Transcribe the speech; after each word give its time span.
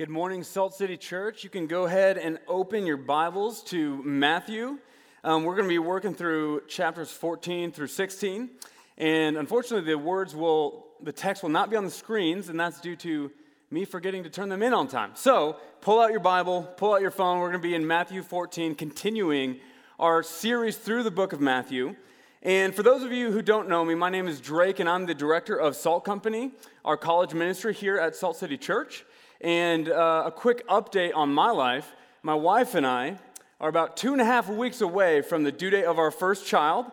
Good 0.00 0.08
morning, 0.08 0.42
Salt 0.44 0.74
City 0.74 0.96
Church. 0.96 1.44
You 1.44 1.50
can 1.50 1.66
go 1.66 1.84
ahead 1.84 2.16
and 2.16 2.38
open 2.48 2.86
your 2.86 2.96
Bibles 2.96 3.62
to 3.64 4.02
Matthew. 4.02 4.78
Um, 5.22 5.44
we're 5.44 5.56
going 5.56 5.66
to 5.66 5.68
be 5.68 5.78
working 5.78 6.14
through 6.14 6.62
chapters 6.68 7.12
14 7.12 7.70
through 7.70 7.88
16. 7.88 8.48
And 8.96 9.36
unfortunately, 9.36 9.92
the 9.92 9.98
words 9.98 10.34
will, 10.34 10.86
the 11.02 11.12
text 11.12 11.42
will 11.42 11.50
not 11.50 11.68
be 11.68 11.76
on 11.76 11.84
the 11.84 11.90
screens, 11.90 12.48
and 12.48 12.58
that's 12.58 12.80
due 12.80 12.96
to 12.96 13.30
me 13.70 13.84
forgetting 13.84 14.22
to 14.22 14.30
turn 14.30 14.48
them 14.48 14.62
in 14.62 14.72
on 14.72 14.88
time. 14.88 15.10
So 15.16 15.58
pull 15.82 16.00
out 16.00 16.12
your 16.12 16.20
Bible, 16.20 16.62
pull 16.78 16.94
out 16.94 17.02
your 17.02 17.10
phone. 17.10 17.38
We're 17.38 17.50
going 17.50 17.60
to 17.60 17.68
be 17.68 17.74
in 17.74 17.86
Matthew 17.86 18.22
14, 18.22 18.76
continuing 18.76 19.60
our 19.98 20.22
series 20.22 20.78
through 20.78 21.02
the 21.02 21.10
book 21.10 21.34
of 21.34 21.42
Matthew. 21.42 21.94
And 22.40 22.74
for 22.74 22.82
those 22.82 23.02
of 23.02 23.12
you 23.12 23.32
who 23.32 23.42
don't 23.42 23.68
know 23.68 23.84
me, 23.84 23.94
my 23.94 24.08
name 24.08 24.28
is 24.28 24.40
Drake, 24.40 24.80
and 24.80 24.88
I'm 24.88 25.04
the 25.04 25.14
director 25.14 25.56
of 25.56 25.76
Salt 25.76 26.06
Company, 26.06 26.52
our 26.86 26.96
college 26.96 27.34
ministry 27.34 27.74
here 27.74 27.98
at 27.98 28.16
Salt 28.16 28.38
City 28.38 28.56
Church. 28.56 29.04
And 29.40 29.88
uh, 29.88 30.24
a 30.26 30.30
quick 30.30 30.66
update 30.68 31.14
on 31.14 31.32
my 31.32 31.50
life 31.50 31.94
my 32.22 32.34
wife 32.34 32.74
and 32.74 32.86
I 32.86 33.18
are 33.60 33.68
about 33.70 33.96
two 33.96 34.12
and 34.12 34.20
a 34.20 34.24
half 34.26 34.48
weeks 34.48 34.82
away 34.82 35.22
from 35.22 35.42
the 35.42 35.50
due 35.50 35.70
date 35.70 35.84
of 35.84 35.98
our 35.98 36.10
first 36.10 36.46
child. 36.46 36.84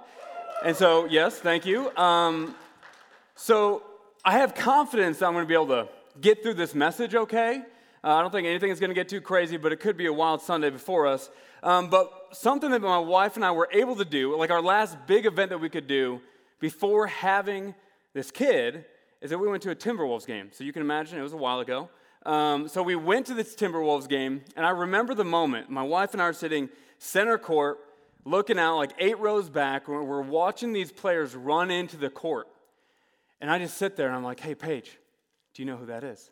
And 0.64 0.76
so, 0.76 1.06
yes, 1.06 1.38
thank 1.38 1.66
you. 1.66 1.96
Um, 1.98 2.56
so, 3.36 3.84
I 4.24 4.40
have 4.40 4.56
confidence 4.56 5.20
that 5.20 5.26
I'm 5.26 5.34
going 5.34 5.44
to 5.44 5.48
be 5.48 5.54
able 5.54 5.68
to 5.68 5.88
get 6.20 6.42
through 6.42 6.56
this 6.56 6.74
message 6.74 7.14
okay. 7.14 7.62
Uh, 8.04 8.16
I 8.16 8.22
don't 8.22 8.32
think 8.32 8.48
anything 8.48 8.72
is 8.72 8.80
going 8.80 8.90
to 8.90 8.96
get 8.96 9.10
too 9.10 9.22
crazy, 9.22 9.58
but 9.58 9.72
it 9.72 9.82
could 9.82 9.98
be 9.98 10.06
a 10.06 10.14
wild 10.14 10.42
Sunday 10.42 10.70
before 10.70 11.08
us. 11.08 11.30
Um, 11.62 11.90
but 11.90 12.30
something 12.32 12.72
that 12.72 12.82
my 12.82 13.00
wife 13.00 13.36
and 13.36 13.44
I 13.44 13.52
were 13.52 13.68
able 13.72 13.96
to 13.98 14.06
do, 14.06 14.38
like 14.38 14.50
our 14.50 14.62
last 14.62 14.98
big 15.08 15.26
event 15.26 15.50
that 15.50 15.60
we 15.60 15.70
could 15.70 15.88
do 15.88 16.22
before 16.60 17.08
having 17.08 17.76
this 18.14 18.32
kid, 18.32 18.86
is 19.22 19.30
that 19.32 19.38
we 19.38 19.48
went 19.48 19.64
to 19.64 19.72
a 19.72 19.76
Timberwolves 19.76 20.26
game. 20.26 20.50
So 20.54 20.64
you 20.64 20.72
can 20.72 20.82
imagine 20.82 21.20
it 21.20 21.24
was 21.24 21.34
a 21.34 21.38
while 21.38 21.60
ago. 21.60 21.90
Um, 22.28 22.68
so 22.68 22.84
we 22.84 22.98
went 22.98 23.26
to 23.28 23.34
this 23.34 23.56
Timberwolves 23.56 24.10
game, 24.10 24.42
and 24.58 24.66
I 24.66 24.72
remember 24.72 25.14
the 25.16 25.24
moment. 25.24 25.70
My 25.70 25.82
wife 25.82 26.12
and 26.12 26.22
I 26.22 26.26
are 26.26 26.34
sitting 26.34 26.68
center 26.98 27.38
court, 27.38 27.78
looking 28.26 28.60
out 28.60 28.76
like 28.76 28.92
eight 29.00 29.18
rows 29.18 29.50
back. 29.50 29.88
and 29.88 30.06
We're 30.06 30.22
watching 30.22 30.74
these 30.74 30.92
players 30.92 31.36
run 31.36 31.72
into 31.72 31.96
the 31.96 32.10
court. 32.10 32.48
And 33.40 33.50
I 33.50 33.60
just 33.60 33.78
sit 33.78 33.96
there 33.96 34.08
and 34.08 34.16
I'm 34.16 34.26
like, 34.26 34.42
hey, 34.42 34.56
Paige, 34.56 34.98
do 35.54 35.62
you 35.62 35.66
know 35.66 35.78
who 35.78 35.86
that 35.86 36.04
is? 36.04 36.30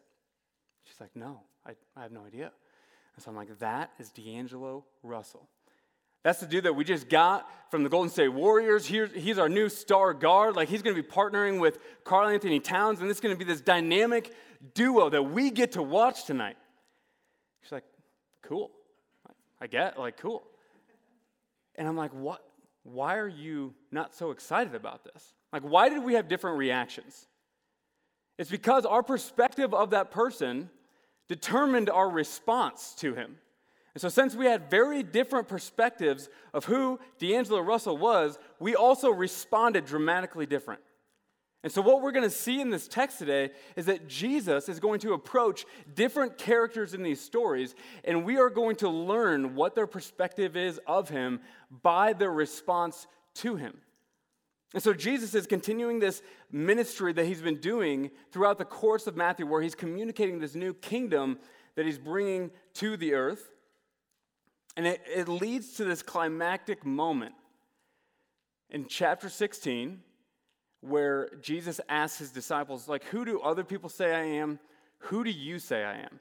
She's 0.84 1.00
like, 1.00 1.16
no, 1.16 1.40
I, 1.66 1.76
I 1.96 2.02
have 2.02 2.12
no 2.12 2.26
idea. 2.26 2.52
And 3.16 3.24
so 3.24 3.32
I'm 3.32 3.38
like, 3.38 3.58
that 3.60 3.92
is 3.98 4.10
D'Angelo 4.10 4.84
Russell. 5.02 5.48
That's 6.26 6.40
the 6.40 6.48
dude 6.48 6.64
that 6.64 6.74
we 6.74 6.84
just 6.84 7.08
got 7.08 7.48
from 7.70 7.84
the 7.84 7.90
Golden 7.90 8.10
State 8.10 8.30
Warriors. 8.30 8.88
He's 8.88 9.38
our 9.38 9.48
new 9.48 9.70
star 9.70 10.12
guard. 10.12 10.56
Like, 10.56 10.70
he's 10.70 10.82
going 10.82 10.96
to 10.96 11.02
be 11.04 11.08
partnering 11.08 11.60
with 11.60 11.78
Karl-Anthony 12.04 12.60
Towns, 12.60 13.00
and 13.00 13.08
is 13.12 13.20
going 13.20 13.36
to 13.36 13.38
be 13.38 13.46
this 13.46 13.62
dynamic 13.62 14.34
duo 14.74 15.08
that 15.12 15.22
we 15.22 15.52
get 15.52 15.74
to 15.74 15.84
watch 15.84 16.26
tonight. 16.26 16.58
She's 17.62 17.72
like, 17.72 17.84
cool. 18.42 18.72
I 19.62 19.68
get, 19.68 20.00
like, 20.00 20.18
cool. 20.18 20.42
And 21.76 21.88
I'm 21.88 21.96
like, 21.96 22.12
what? 22.12 22.44
Why 22.82 23.18
are 23.18 23.28
you 23.28 23.76
not 23.92 24.16
so 24.16 24.32
excited 24.32 24.74
about 24.74 25.04
this? 25.04 25.36
Like, 25.54 25.62
why 25.62 25.90
did 25.90 26.04
we 26.04 26.16
have 26.16 26.28
different 26.28 26.58
reactions? 26.58 27.28
It's 28.40 28.50
because 28.50 28.84
our 28.84 29.04
perspective 29.04 29.76
of 29.76 29.92
that 29.92 30.10
person 30.10 30.72
determined 31.28 31.92
our 31.92 32.10
response 32.10 32.96
to 32.98 33.14
him. 33.14 33.38
And 33.96 34.02
so, 34.02 34.10
since 34.10 34.36
we 34.36 34.46
had 34.46 34.70
very 34.70 35.04
different 35.04 35.48
perspectives 35.48 36.28
of 36.54 36.66
who 36.66 37.00
D'Angelo 37.18 37.62
Russell 37.62 37.98
was, 37.98 38.38
we 38.60 38.76
also 38.76 39.10
responded 39.10 39.86
dramatically 39.86 40.46
different. 40.46 40.82
And 41.64 41.72
so, 41.72 41.82
what 41.82 42.02
we're 42.02 42.12
going 42.12 42.26
to 42.26 42.30
see 42.30 42.60
in 42.60 42.70
this 42.70 42.90
text 42.90 43.20
today 43.20 43.52
is 43.78 43.86
that 43.86 44.10
Jesus 44.10 44.68
is 44.68 44.82
going 44.82 45.00
to 45.00 45.14
approach 45.14 45.66
different 45.94 46.38
characters 46.38 46.94
in 46.94 47.04
these 47.04 47.22
stories, 47.22 47.74
and 48.04 48.26
we 48.26 48.38
are 48.38 48.50
going 48.50 48.76
to 48.78 48.90
learn 48.90 49.56
what 49.56 49.76
their 49.76 49.88
perspective 49.88 50.58
is 50.58 50.78
of 50.86 51.08
him 51.08 51.40
by 51.82 52.12
their 52.12 52.32
response 52.32 53.08
to 53.36 53.56
him. 53.56 53.78
And 54.74 54.84
so, 54.84 54.94
Jesus 54.94 55.34
is 55.34 55.48
continuing 55.48 56.00
this 56.00 56.22
ministry 56.52 57.14
that 57.14 57.26
he's 57.26 57.42
been 57.42 57.62
doing 57.62 58.12
throughout 58.34 58.58
the 58.58 58.66
course 58.66 59.08
of 59.08 59.16
Matthew, 59.16 59.48
where 59.48 59.62
he's 59.62 59.74
communicating 59.74 60.40
this 60.40 60.54
new 60.54 60.74
kingdom 60.74 61.40
that 61.76 61.86
he's 61.86 61.98
bringing 61.98 62.52
to 62.74 62.98
the 62.98 63.14
earth. 63.14 63.52
And 64.76 64.86
it, 64.88 65.02
it 65.14 65.28
leads 65.28 65.74
to 65.76 65.86
this 65.86 66.02
climactic 66.02 66.86
moment 66.86 67.36
in 68.70 68.88
chapter 68.88 69.30
16 69.30 70.02
where 70.82 71.30
Jesus 71.42 71.82
asks 71.90 72.20
his 72.20 72.32
disciples, 72.32 72.88
like, 72.88 73.04
who 73.06 73.26
do 73.26 73.40
other 73.40 73.64
people 73.64 73.90
say 73.90 74.14
I 74.14 74.24
am? 74.24 74.60
Who 75.00 75.24
do 75.24 75.32
you 75.32 75.60
say 75.60 75.84
I 75.84 76.00
am? 76.00 76.20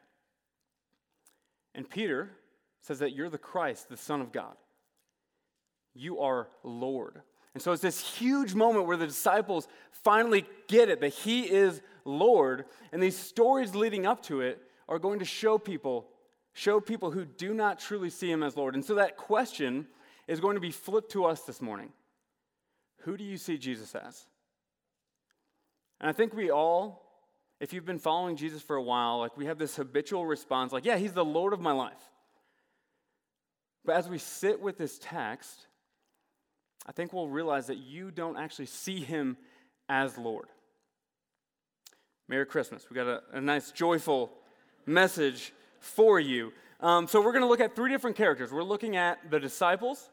And 1.75 1.88
Peter 1.88 2.31
says 2.81 3.00
that 3.00 3.12
you're 3.12 3.28
the 3.28 3.38
Christ, 3.38 3.88
the 3.88 3.97
Son 3.97 4.20
of 4.20 4.32
God. 4.32 4.54
You 5.94 6.20
are 6.20 6.48
Lord. 6.62 7.20
And 7.54 7.62
so 7.62 7.72
it's 7.72 7.82
this 7.82 8.00
huge 8.00 8.54
moment 8.54 8.87
where 8.87 8.97
the 8.97 9.06
disciples 9.06 9.69
finally 9.91 10.44
get 10.69 10.88
it 10.88 11.00
that 11.00 11.12
he 11.12 11.43
is 11.43 11.81
Lord. 12.04 12.66
And 12.93 13.03
these 13.03 13.16
stories 13.16 13.75
leading 13.75 14.06
up 14.06 14.22
to 14.25 14.41
it 14.41 14.60
are 14.88 14.98
going 14.98 15.20
to 15.20 15.25
show 15.25 15.56
people, 15.56 16.06
show 16.54 16.81
people 16.81 17.10
who 17.10 17.25
do 17.25 17.53
not 17.53 17.78
truly 17.78 18.09
see 18.09 18.31
him 18.31 18.42
as 18.42 18.56
Lord. 18.56 18.75
And 18.75 18.84
so 18.84 18.94
that 18.94 19.16
question 19.16 19.87
is 20.26 20.41
going 20.41 20.54
to 20.54 20.60
be 20.60 20.70
flipped 20.70 21.12
to 21.12 21.26
us 21.26 21.42
this 21.42 21.60
morning. 21.60 21.91
Who 23.03 23.16
do 23.16 23.25
you 23.25 23.37
see 23.37 23.59
Jesus 23.59 23.94
as? 23.94 24.25
And 26.00 26.09
I 26.09 26.12
think 26.12 26.32
we 26.32 26.50
all, 26.50 27.03
if 27.60 27.72
you've 27.72 27.84
been 27.84 27.98
following 27.98 28.37
Jesus 28.37 28.62
for 28.62 28.76
a 28.76 28.82
while, 28.82 29.19
like 29.19 29.37
we 29.37 29.47
have 29.47 29.59
this 29.59 29.76
habitual 29.76 30.25
response, 30.25 30.72
like, 30.72 30.84
yeah, 30.84 30.97
he's 30.97 31.12
the 31.12 31.25
Lord 31.25 31.53
of 31.53 31.60
my 31.60 31.72
life. 31.72 32.10
But 33.84 33.97
as 33.97 34.09
we 34.09 34.19
sit 34.19 34.60
with 34.60 34.78
this 34.78 34.98
text, 35.03 35.66
I 36.87 36.93
think 36.93 37.12
we'll 37.12 37.28
realize 37.28 37.66
that 37.66 37.78
you 37.78 38.10
don't 38.10 38.37
actually 38.38 38.66
see 38.66 39.00
him 39.00 39.37
as 39.88 40.16
Lord. 40.16 40.47
Merry 42.28 42.47
Christmas. 42.47 42.87
We 42.88 42.94
got 42.94 43.06
a, 43.06 43.22
a 43.32 43.41
nice, 43.41 43.70
joyful 43.70 44.32
message 44.87 45.53
for 45.84 46.19
you. 46.19 46.53
Um, 46.81 47.06
so, 47.06 47.21
we're 47.21 47.33
going 47.33 47.43
to 47.43 47.49
look 47.49 47.61
at 47.61 47.77
three 47.77 47.91
different 47.91 48.17
characters. 48.17 48.53
We're 48.53 48.62
looking 48.62 48.97
at 48.97 49.31
the 49.31 49.39
disciples, 49.39 50.11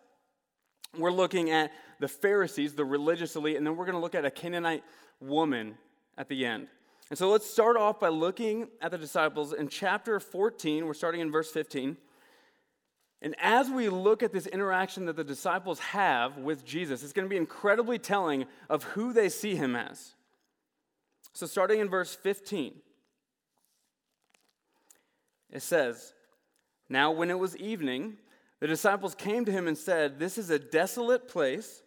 we're 0.98 1.12
looking 1.12 1.50
at 1.50 1.72
the 2.00 2.08
Pharisees, 2.08 2.76
the 2.76 2.86
religious 2.86 3.36
elite, 3.36 3.58
and 3.58 3.66
then 3.66 3.76
we're 3.76 3.86
going 3.86 3.96
to 3.96 4.02
look 4.02 4.16
at 4.16 4.26
a 4.26 4.32
Canaanite 4.32 4.84
woman 5.20 5.78
at 6.18 6.28
the 6.28 6.46
end. 6.46 6.68
And 7.10 7.18
so 7.18 7.30
let's 7.30 7.50
start 7.50 7.78
off 7.78 8.00
by 8.00 8.10
looking 8.10 8.68
at 8.82 8.92
the 8.92 8.98
disciples 8.98 9.54
in 9.54 9.68
chapter 9.68 10.20
14. 10.20 10.86
We're 10.86 10.94
starting 10.94 11.22
in 11.22 11.32
verse 11.32 11.52
15. 11.52 11.98
And 13.22 13.36
as 13.40 13.70
we 13.70 13.90
look 13.90 14.24
at 14.24 14.32
this 14.32 14.48
interaction 14.48 15.06
that 15.06 15.16
the 15.16 15.24
disciples 15.24 15.80
have 15.80 16.38
with 16.38 16.66
Jesus, 16.66 17.04
it's 17.04 17.14
going 17.14 17.26
to 17.26 17.30
be 17.30 17.38
incredibly 17.38 18.00
telling 18.00 18.46
of 18.70 18.84
who 18.84 19.14
they 19.14 19.30
see 19.30 19.56
him 19.56 19.76
as. 19.76 20.16
So, 21.34 21.46
starting 21.46 21.80
in 21.80 21.90
verse 21.90 22.16
15, 22.16 22.74
it 25.52 25.62
says, 25.62 26.14
Now, 26.90 27.12
when 27.12 27.30
it 27.30 27.40
was 27.40 27.58
evening, 27.58 28.18
the 28.60 28.68
disciples 28.68 29.16
came 29.16 29.46
to 29.46 29.52
him 29.52 29.68
and 29.68 29.78
said, 29.78 30.20
This 30.20 30.38
is 30.38 30.50
a 30.50 30.60
desolate 30.60 31.28
place 31.28 31.82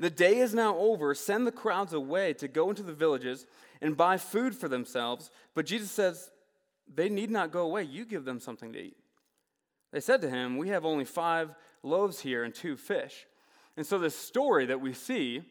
the 0.00 0.10
day 0.10 0.38
is 0.38 0.54
now 0.54 0.78
over. 0.78 1.14
Send 1.14 1.46
the 1.46 1.52
crowds 1.52 1.92
away 1.92 2.32
to 2.34 2.48
go 2.48 2.70
into 2.70 2.82
the 2.82 2.94
villages 2.94 3.46
and 3.82 3.96
buy 3.96 4.16
food 4.16 4.56
for 4.56 4.66
themselves. 4.66 5.30
But 5.54 5.66
Jesus 5.66 5.90
says, 5.90 6.30
They 6.92 7.10
need 7.10 7.30
not 7.30 7.52
go 7.52 7.60
away. 7.60 7.82
You 7.82 8.06
give 8.06 8.24
them 8.24 8.40
something 8.40 8.72
to 8.72 8.78
eat. 8.78 8.96
They 9.92 10.00
said 10.00 10.22
to 10.22 10.30
him, 10.30 10.56
We 10.56 10.70
have 10.70 10.86
only 10.86 11.04
five 11.04 11.54
loaves 11.82 12.20
here 12.20 12.44
and 12.44 12.54
two 12.54 12.78
fish. 12.78 13.26
And 13.76 13.86
so, 13.86 13.98
this 13.98 14.16
story 14.16 14.66
that 14.66 14.80
we 14.80 14.94
see 14.94 15.42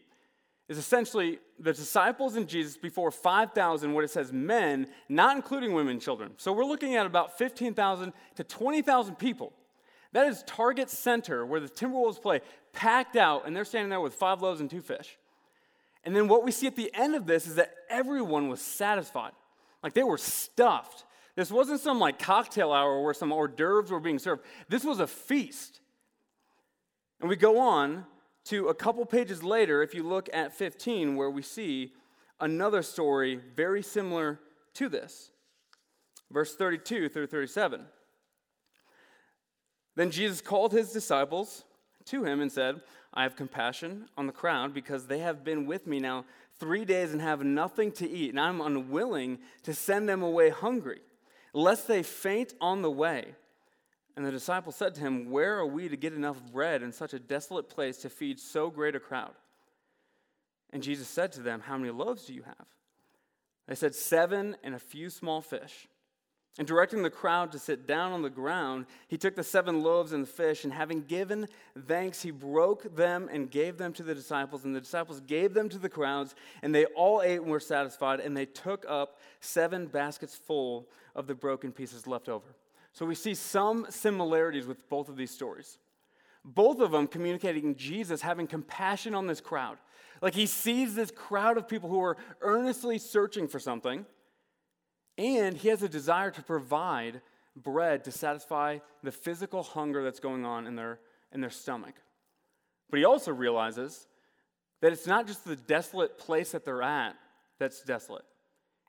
is 0.70 0.78
essentially 0.78 1.40
the 1.60 1.74
disciples 1.74 2.38
and 2.38 2.48
Jesus 2.48 2.78
before 2.78 3.12
5,000, 3.12 3.92
what 3.92 4.06
it 4.06 4.12
says, 4.12 4.32
men, 4.32 4.88
not 5.10 5.36
including 5.36 5.74
women 5.74 5.94
and 5.94 6.02
children. 6.02 6.32
So, 6.38 6.54
we're 6.54 6.64
looking 6.64 6.96
at 6.96 7.06
about 7.06 7.38
15,000 7.38 8.14
to 8.36 8.44
20,000 8.46 9.16
people 9.16 9.52
that 10.14 10.28
is 10.28 10.44
Target 10.44 10.90
Center 10.90 11.46
where 11.46 11.60
the 11.60 11.70
Timberwolves 11.70 12.22
play, 12.22 12.42
packed 12.74 13.16
out, 13.16 13.46
and 13.46 13.56
they're 13.56 13.66
standing 13.66 13.90
there 13.90 14.02
with 14.02 14.16
five 14.16 14.42
loaves 14.42 14.60
and 14.60 14.70
two 14.70 14.82
fish. 14.82 15.18
And 16.04 16.16
then 16.16 16.28
what 16.28 16.44
we 16.44 16.52
see 16.52 16.68
at 16.68 16.76
the 16.76 16.92
end 16.94 17.16
of 17.16 17.28
this 17.28 17.46
is 17.46 17.56
that 17.56 17.74
everyone 17.90 18.48
was 18.50 18.62
satisfied. 18.62 19.34
Like 19.84 19.94
they 19.94 20.04
were 20.04 20.18
stuffed. 20.18 21.06
This 21.36 21.52
wasn't 21.52 21.80
some 21.80 22.00
like 22.00 22.20
cocktail 22.20 22.72
hour 22.72 23.02
where 23.04 23.14
some 23.14 23.32
hors 23.32 23.50
d'oeuvres 23.50 23.92
were 23.92 24.00
being 24.00 24.20
served. 24.20 24.44
This 24.68 24.84
was 24.84 25.00
a 25.00 25.08
feast. 25.08 25.82
And 27.20 27.30
we 27.30 27.36
go 27.36 27.60
on 27.60 28.06
to 28.50 28.68
a 28.68 28.74
couple 28.74 29.06
pages 29.06 29.44
later, 29.44 29.84
if 29.84 29.94
you 29.94 30.02
look 30.02 30.28
at 30.34 30.54
15, 30.54 31.16
where 31.16 31.30
we 31.30 31.44
see 31.44 31.94
another 32.40 32.82
story 32.82 33.40
very 33.56 33.84
similar 33.84 34.40
to 34.74 34.90
this. 34.90 35.30
Verse 36.32 36.56
32 36.56 37.10
through 37.10 37.28
37. 37.28 37.86
Then 39.96 40.10
Jesus 40.10 40.42
called 40.42 40.72
his 40.72 40.92
disciples 40.92 41.64
to 42.06 42.24
him 42.24 42.42
and 42.42 42.52
said, 42.52 42.82
I 43.14 43.24
have 43.24 43.36
compassion 43.36 44.08
on 44.18 44.26
the 44.26 44.34
crowd 44.34 44.74
because 44.74 45.06
they 45.06 45.20
have 45.20 45.44
been 45.44 45.68
with 45.68 45.86
me 45.86 46.00
now 46.00 46.26
three 46.60 46.86
days 46.86 47.12
and 47.12 47.22
have 47.22 47.44
nothing 47.44 47.92
to 47.94 48.10
eat, 48.10 48.32
and 48.32 48.40
I'm 48.40 48.62
unwilling 48.62 49.40
to 49.64 49.74
send 49.76 50.10
them 50.10 50.24
away 50.24 50.50
hungry. 50.50 51.02
lest 51.54 51.88
they 51.88 52.04
faint 52.04 52.54
on 52.62 52.82
the 52.82 52.92
way. 52.92 53.36
And 54.20 54.28
the 54.28 54.34
disciples 54.34 54.76
said 54.76 54.96
to 54.96 55.00
him, 55.00 55.32
Where 55.32 55.58
are 55.60 55.66
we 55.66 55.88
to 55.88 55.96
get 55.96 56.12
enough 56.12 56.42
bread 56.52 56.84
in 56.84 56.92
such 56.92 57.14
a 57.14 57.20
desolate 57.20 57.70
place 57.70 58.00
to 58.00 58.10
feed 58.10 58.38
so 58.38 58.70
great 58.70 58.94
a 58.94 59.00
crowd? 59.00 59.32
And 60.74 60.84
Jesus 60.84 61.08
said 61.08 61.32
to 61.32 61.42
them, 61.42 61.62
How 61.62 61.78
many 61.78 61.90
loaves 61.90 62.26
do 62.26 62.34
you 62.34 62.44
have? 62.44 62.68
They 63.66 63.76
said, 63.76 63.96
Seven 63.96 64.58
and 64.62 64.76
a 64.76 64.80
few 64.80 65.10
small 65.10 65.40
fish. 65.40 65.88
And 66.58 66.68
directing 66.68 67.02
the 67.02 67.10
crowd 67.10 67.54
to 67.54 67.60
sit 67.60 67.88
down 67.88 68.12
on 68.12 68.22
the 68.22 68.30
ground, 68.30 68.88
he 69.08 69.18
took 69.18 69.38
the 69.38 69.42
seven 69.44 69.84
loaves 69.84 70.12
and 70.12 70.24
the 70.24 70.30
fish, 70.30 70.66
and 70.66 70.74
having 70.74 71.04
given 71.04 71.48
thanks, 71.88 72.22
he 72.22 72.32
broke 72.32 72.94
them 72.94 73.30
and 73.32 73.50
gave 73.50 73.78
them 73.78 73.94
to 73.94 74.04
the 74.04 74.14
disciples. 74.14 74.66
And 74.66 74.76
the 74.76 74.82
disciples 74.82 75.22
gave 75.22 75.54
them 75.54 75.70
to 75.70 75.78
the 75.78 75.88
crowds, 75.88 76.36
and 76.62 76.76
they 76.76 76.84
all 76.88 77.22
ate 77.22 77.40
and 77.40 77.50
were 77.50 77.62
satisfied, 77.62 78.20
and 78.20 78.36
they 78.36 78.48
took 78.48 78.86
up 78.86 79.18
seven 79.40 79.88
baskets 79.88 80.36
full 80.36 80.90
of 81.16 81.26
the 81.26 81.36
broken 81.36 81.72
pieces 81.72 82.06
left 82.06 82.28
over. 82.28 82.54
So 83.00 83.06
we 83.06 83.16
see 83.16 83.34
some 83.34 83.86
similarities 83.88 84.68
with 84.68 84.90
both 84.90 85.08
of 85.08 85.16
these 85.16 85.32
stories. 85.32 85.78
Both 86.44 86.82
of 86.82 86.92
them 86.92 87.08
communicating 87.08 87.76
Jesus 87.76 88.22
having 88.22 88.46
compassion 88.46 89.16
on 89.16 89.26
this 89.26 89.40
crowd. 89.40 89.78
Like 90.22 90.34
he 90.34 90.46
sees 90.46 90.96
this 90.96 91.10
crowd 91.10 91.58
of 91.58 91.66
people 91.66 91.90
who 91.90 92.02
are 92.02 92.18
earnestly 92.42 92.98
searching 92.98 93.48
for 93.48 93.58
something 93.58 94.06
and 95.18 95.56
he 95.56 95.70
has 95.70 95.82
a 95.82 95.88
desire 95.88 96.30
to 96.30 96.44
provide 96.44 97.22
bread 97.56 98.04
to 98.04 98.12
satisfy 98.12 98.80
the 99.02 99.14
physical 99.14 99.64
hunger 99.64 100.04
that's 100.04 100.20
going 100.20 100.44
on 100.44 100.68
in 100.68 100.76
their, 100.76 101.00
in 101.32 101.40
their 101.40 101.50
stomach. 101.50 101.96
But 102.90 103.00
he 103.00 103.06
also 103.06 103.32
realizes 103.32 104.08
that 104.82 104.92
it's 104.92 105.08
not 105.08 105.26
just 105.26 105.46
the 105.46 105.56
desolate 105.56 106.18
place 106.18 106.52
that 106.52 106.66
they're 106.66 106.84
at 106.84 107.16
that's 107.60 107.82
desolate. 107.82 108.26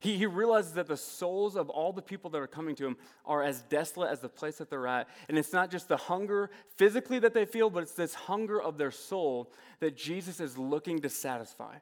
He, 0.01 0.17
he 0.17 0.25
realizes 0.25 0.73
that 0.73 0.87
the 0.87 0.97
souls 0.97 1.57
of 1.57 1.69
all 1.69 1.93
the 1.93 2.03
people 2.03 2.31
that 2.31 2.39
are 2.39 2.47
coming 2.47 2.75
to 2.77 2.87
him 2.87 2.97
are 3.27 3.43
as 3.43 3.61
desolate 3.63 4.11
as 4.11 4.21
the 4.21 4.31
place 4.31 4.57
that 4.57 4.71
they're 4.71 4.87
at. 4.87 5.09
And 5.29 5.39
it's 5.39 5.53
not 5.53 5.71
just 5.71 5.89
the 5.89 5.99
hunger 5.99 6.51
physically 6.77 7.19
that 7.19 7.35
they 7.35 7.45
feel, 7.45 7.69
but 7.69 7.83
it's 7.83 7.93
this 7.93 8.15
hunger 8.15 8.61
of 8.61 8.79
their 8.79 8.91
soul 8.91 9.53
that 9.81 9.97
Jesus 9.97 10.41
is 10.41 10.57
looking 10.57 11.01
to 11.01 11.11
satisfy. 11.11 11.77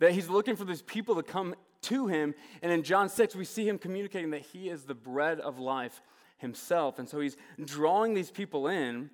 That 0.00 0.12
he's 0.12 0.28
looking 0.28 0.56
for 0.56 0.64
these 0.64 0.82
people 0.82 1.14
to 1.14 1.22
come 1.22 1.54
to 1.82 2.08
him. 2.08 2.34
And 2.60 2.72
in 2.72 2.82
John 2.82 3.08
6, 3.08 3.36
we 3.36 3.44
see 3.44 3.68
him 3.68 3.78
communicating 3.78 4.30
that 4.30 4.42
he 4.42 4.68
is 4.68 4.82
the 4.82 4.94
bread 4.94 5.38
of 5.38 5.60
life 5.60 6.02
himself. 6.38 6.98
And 6.98 7.08
so 7.08 7.20
he's 7.20 7.36
drawing 7.64 8.14
these 8.14 8.32
people 8.32 8.66
in. 8.66 9.10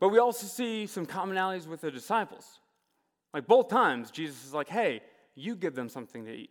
But 0.00 0.08
we 0.08 0.18
also 0.18 0.48
see 0.48 0.88
some 0.88 1.06
commonalities 1.06 1.68
with 1.68 1.82
the 1.82 1.92
disciples. 1.92 2.58
Like 3.32 3.46
both 3.46 3.68
times, 3.68 4.10
Jesus 4.10 4.44
is 4.44 4.52
like, 4.52 4.68
hey, 4.68 5.02
you 5.36 5.54
give 5.54 5.76
them 5.76 5.88
something 5.88 6.24
to 6.24 6.32
eat. 6.32 6.50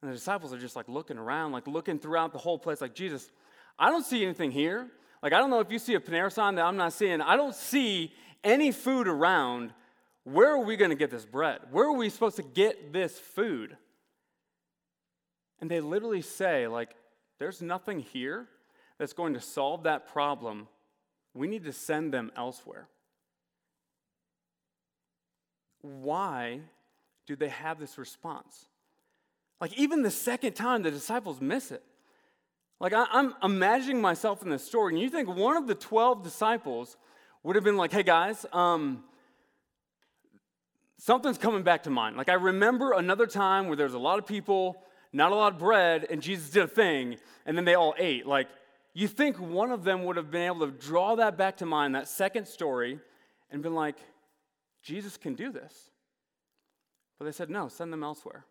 And 0.00 0.10
the 0.10 0.14
disciples 0.14 0.52
are 0.52 0.58
just 0.58 0.76
like 0.76 0.88
looking 0.88 1.18
around, 1.18 1.52
like 1.52 1.66
looking 1.66 1.98
throughout 1.98 2.32
the 2.32 2.38
whole 2.38 2.58
place, 2.58 2.80
like, 2.80 2.94
Jesus, 2.94 3.30
I 3.78 3.90
don't 3.90 4.04
see 4.04 4.24
anything 4.24 4.50
here. 4.50 4.88
Like, 5.22 5.32
I 5.32 5.38
don't 5.38 5.50
know 5.50 5.60
if 5.60 5.72
you 5.72 5.78
see 5.78 5.94
a 5.94 6.00
Panera 6.00 6.32
sign 6.32 6.54
that 6.54 6.64
I'm 6.64 6.76
not 6.76 6.92
seeing. 6.92 7.20
I 7.20 7.36
don't 7.36 7.54
see 7.54 8.12
any 8.44 8.70
food 8.70 9.08
around. 9.08 9.72
Where 10.24 10.50
are 10.50 10.64
we 10.64 10.76
going 10.76 10.90
to 10.90 10.96
get 10.96 11.10
this 11.10 11.24
bread? 11.24 11.60
Where 11.70 11.86
are 11.86 11.96
we 11.96 12.08
supposed 12.08 12.36
to 12.36 12.42
get 12.42 12.92
this 12.92 13.18
food? 13.18 13.76
And 15.60 15.68
they 15.70 15.80
literally 15.80 16.22
say, 16.22 16.68
like, 16.68 16.94
there's 17.40 17.60
nothing 17.60 18.00
here 18.00 18.46
that's 18.98 19.12
going 19.12 19.34
to 19.34 19.40
solve 19.40 19.84
that 19.84 20.06
problem. 20.12 20.68
We 21.34 21.48
need 21.48 21.64
to 21.64 21.72
send 21.72 22.12
them 22.12 22.30
elsewhere. 22.36 22.88
Why 25.80 26.60
do 27.26 27.36
they 27.36 27.48
have 27.48 27.78
this 27.78 27.98
response? 27.98 28.66
Like, 29.60 29.76
even 29.78 30.02
the 30.02 30.10
second 30.10 30.54
time, 30.54 30.82
the 30.82 30.90
disciples 30.90 31.40
miss 31.40 31.70
it. 31.70 31.82
Like, 32.80 32.92
I, 32.92 33.06
am 33.12 33.34
imagining 33.42 34.00
myself 34.00 34.42
in 34.42 34.50
this 34.50 34.64
story, 34.64 34.92
and 34.92 35.02
you 35.02 35.10
think 35.10 35.28
one 35.28 35.56
of 35.56 35.66
the 35.66 35.74
12 35.74 36.22
disciples 36.22 36.96
would 37.42 37.56
have 37.56 37.64
been 37.64 37.76
like, 37.76 37.92
hey 37.92 38.04
guys, 38.04 38.46
um, 38.52 39.02
something's 40.96 41.38
coming 41.38 41.62
back 41.62 41.84
to 41.84 41.90
mind. 41.90 42.16
Like, 42.16 42.28
I 42.28 42.34
remember 42.34 42.92
another 42.92 43.26
time 43.26 43.66
where 43.66 43.76
there's 43.76 43.94
a 43.94 43.98
lot 43.98 44.18
of 44.18 44.26
people 44.26 44.82
not 45.12 45.32
a 45.32 45.34
lot 45.34 45.54
of 45.54 45.58
bread, 45.58 46.06
and 46.10 46.20
Jesus 46.20 46.50
did 46.50 46.64
a 46.64 46.68
thing, 46.68 47.16
and 47.46 47.56
then 47.56 47.64
they 47.64 47.74
all 47.74 47.94
ate. 47.98 48.26
Like, 48.26 48.48
you 48.94 49.08
think 49.08 49.38
one 49.38 49.70
of 49.70 49.84
them 49.84 50.04
would 50.04 50.16
have 50.16 50.30
been 50.30 50.42
able 50.42 50.66
to 50.66 50.72
draw 50.72 51.16
that 51.16 51.36
back 51.36 51.58
to 51.58 51.66
mind, 51.66 51.94
that 51.94 52.08
second 52.08 52.46
story, 52.46 52.98
and 53.50 53.62
been 53.62 53.74
like, 53.74 53.96
Jesus 54.82 55.16
can 55.16 55.34
do 55.34 55.50
this. 55.50 55.90
But 57.18 57.24
they 57.24 57.32
said, 57.32 57.50
no, 57.50 57.68
send 57.68 57.92
them 57.92 58.02
elsewhere. 58.02 58.44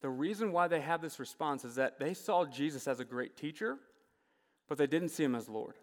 The 0.00 0.08
reason 0.08 0.52
why 0.52 0.68
they 0.68 0.80
have 0.80 1.02
this 1.02 1.18
response 1.18 1.64
is 1.64 1.74
that 1.74 1.98
they 1.98 2.14
saw 2.14 2.44
Jesus 2.44 2.86
as 2.86 3.00
a 3.00 3.04
great 3.04 3.36
teacher, 3.36 3.76
but 4.68 4.78
they 4.78 4.86
didn't 4.86 5.08
see 5.08 5.24
him 5.24 5.34
as 5.34 5.48
Lord. 5.48 5.74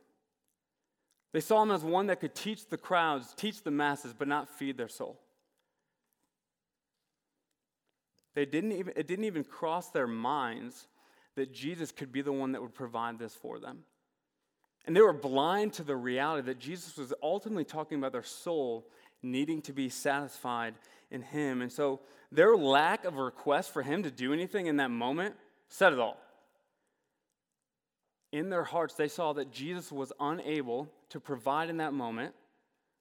They 1.33 1.41
saw 1.41 1.61
him 1.61 1.71
as 1.71 1.83
one 1.83 2.07
that 2.07 2.21
could 2.21 2.33
teach 2.33 2.69
the 2.69 2.77
crowds, 2.77 3.33
teach 3.35 3.63
the 3.63 3.71
masses, 3.71 4.13
but 4.17 4.27
not 4.27 4.47
feed 4.47 4.77
their 4.77 4.87
soul. 4.87 5.19
They 8.35 8.45
didn't 8.45 8.73
even, 8.73 8.93
it 8.95 9.07
didn't 9.07 9.25
even 9.25 9.43
cross 9.43 9.89
their 9.89 10.07
minds 10.07 10.87
that 11.35 11.53
Jesus 11.53 11.91
could 11.91 12.11
be 12.11 12.21
the 12.21 12.31
one 12.31 12.53
that 12.53 12.61
would 12.61 12.73
provide 12.73 13.19
this 13.19 13.33
for 13.33 13.59
them. 13.59 13.79
And 14.85 14.95
they 14.95 15.01
were 15.01 15.13
blind 15.13 15.73
to 15.73 15.83
the 15.83 15.95
reality 15.95 16.45
that 16.45 16.59
Jesus 16.59 16.97
was 16.97 17.13
ultimately 17.21 17.65
talking 17.65 17.97
about 17.97 18.11
their 18.11 18.23
soul 18.23 18.87
needing 19.23 19.61
to 19.63 19.73
be 19.73 19.89
satisfied 19.89 20.75
in 21.15 21.23
Him. 21.23 21.63
And 21.63 21.71
so 21.71 22.01
their 22.31 22.55
lack 22.55 23.05
of 23.05 23.15
request 23.15 23.71
for 23.71 23.81
Him 23.81 24.03
to 24.03 24.11
do 24.11 24.33
anything 24.33 24.67
in 24.67 24.77
that 24.77 24.91
moment 24.91 25.35
said 25.69 25.93
it 25.93 25.99
all. 25.99 26.17
In 28.31 28.49
their 28.49 28.65
hearts, 28.65 28.93
they 28.93 29.07
saw 29.07 29.33
that 29.33 29.51
Jesus 29.51 29.91
was 29.91 30.11
unable 30.19 30.91
to 31.09 31.19
provide 31.19 31.69
in 31.69 31.77
that 31.77 31.93
moment. 31.93 32.35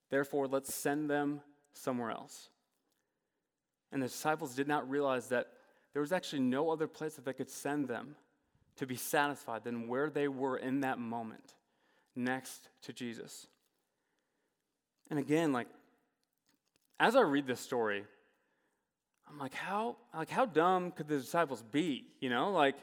Therefore, 0.09 0.47
let's 0.47 0.73
send 0.73 1.11
them 1.11 1.41
somewhere 1.73 2.13
else. 2.13 2.49
And 3.91 4.01
the 4.01 4.07
disciples 4.07 4.55
did 4.55 4.69
not 4.69 4.89
realize 4.89 5.29
that 5.29 5.49
there 5.93 6.03
was 6.03 6.13
actually 6.13 6.41
no 6.41 6.71
other 6.71 6.87
place 6.87 7.15
that 7.15 7.25
they 7.25 7.33
could 7.33 7.51
send 7.51 7.89
them 7.89 8.17
to 8.77 8.87
be 8.87 8.97
satisfied 8.97 9.65
than 9.65 9.89
where 9.89 10.11
they 10.11 10.29
were 10.29 10.57
in 10.57 10.81
that 10.81 10.99
moment, 10.99 11.55
next 12.17 12.69
to 12.83 12.93
Jesus. 12.93 13.47
And 15.11 15.19
again, 15.19 15.53
like, 15.53 15.69
as 16.99 17.17
I 17.17 17.21
read 17.21 17.47
this 17.47 17.61
story, 17.61 18.05
I'm 19.29 19.39
like, 19.39 19.55
how, 19.55 19.97
like, 20.17 20.31
how 20.31 20.47
dumb 20.47 20.93
could 20.93 21.09
the 21.09 21.19
disciples 21.19 21.63
be? 21.73 22.05
You 22.21 22.31
know, 22.31 22.51
like, 22.53 22.77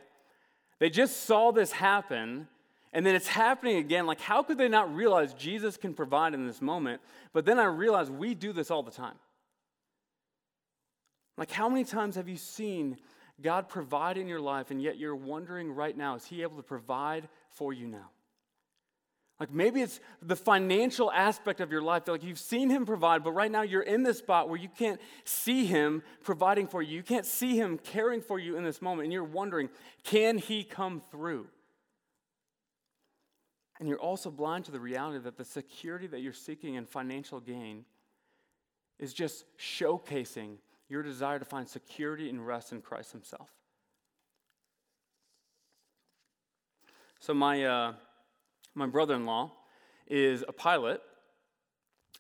they 0.80 0.90
just 0.90 1.25
saw 1.25 1.52
this 1.52 1.72
happen, 1.72 2.48
and 2.91 3.06
then 3.06 3.15
it's 3.15 3.27
happening 3.27 3.77
again. 3.77 4.06
Like, 4.06 4.20
how 4.20 4.44
could 4.44 4.58
they 4.58 4.68
not 4.68 4.94
realize 4.94 5.34
Jesus 5.34 5.77
can 5.77 5.94
provide 5.94 6.34
in 6.34 6.48
this 6.48 6.62
moment? 6.62 7.01
But 7.34 7.46
then 7.46 7.60
I 7.60 7.65
realize 7.65 8.10
we 8.10 8.34
do 8.34 8.51
this 8.51 8.72
all 8.72 8.84
the 8.84 8.91
time. 8.91 9.15
Like, 11.38 11.51
how 11.51 11.70
many 11.70 11.84
times 11.84 12.15
have 12.15 12.27
you 12.27 12.38
seen 12.38 12.98
God 13.41 13.70
provide 13.70 14.18
in 14.18 14.27
your 14.27 14.41
life, 14.41 14.72
and 14.72 14.82
yet 14.82 14.98
you're 14.98 15.15
wondering 15.15 15.72
right 15.72 15.96
now, 15.96 16.15
is 16.15 16.25
He 16.25 16.41
able 16.41 16.58
to 16.58 16.63
provide 16.63 17.30
for 17.50 17.74
you 17.74 17.88
now? 17.88 18.10
Like 19.41 19.51
maybe 19.51 19.81
it's 19.81 20.00
the 20.21 20.36
financial 20.36 21.12
aspect 21.12 21.62
of 21.62 21.71
your 21.71 21.81
life. 21.81 22.07
Like 22.07 22.21
you've 22.21 22.38
seen 22.38 22.69
him 22.69 22.86
provide, 22.86 23.24
but 23.24 23.31
right 23.31 23.50
now 23.50 23.63
you're 23.63 23.81
in 23.81 24.03
this 24.03 24.19
spot 24.19 24.48
where 24.48 24.60
you 24.60 24.69
can't 24.69 25.01
see 25.25 25.65
him 25.65 26.03
providing 26.24 26.67
for 26.67 26.83
you. 26.83 26.98
You 26.98 27.01
can't 27.01 27.25
see 27.25 27.55
him 27.55 27.79
caring 27.79 28.21
for 28.21 28.38
you 28.38 28.55
in 28.55 28.63
this 28.63 28.83
moment. 28.83 29.05
And 29.05 29.12
you're 29.12 29.24
wondering, 29.24 29.69
can 30.03 30.38
he 30.38 30.63
come 30.63 31.01
through? 31.10 31.48
And 33.79 33.89
you're 33.89 33.98
also 33.98 34.29
blind 34.29 34.65
to 34.65 34.71
the 34.71 34.79
reality 34.79 35.17
that 35.24 35.38
the 35.38 35.43
security 35.43 36.05
that 36.05 36.19
you're 36.19 36.33
seeking 36.33 36.75
in 36.75 36.86
financial 36.86 37.39
gain 37.39 37.86
is 39.00 39.12
just 39.12 39.45
showcasing 39.57 40.57
your 40.88 41.01
desire 41.01 41.39
to 41.39 41.45
find 41.45 41.67
security 41.67 42.29
and 42.29 42.45
rest 42.45 42.74
in 42.74 42.81
Christ 42.81 43.12
Himself. 43.12 43.50
So, 47.19 47.33
my, 47.33 47.65
uh, 47.65 47.93
my 48.75 48.86
brother 48.86 49.16
in 49.16 49.25
law 49.25 49.51
is 50.08 50.44
a 50.48 50.51
pilot. 50.51 51.01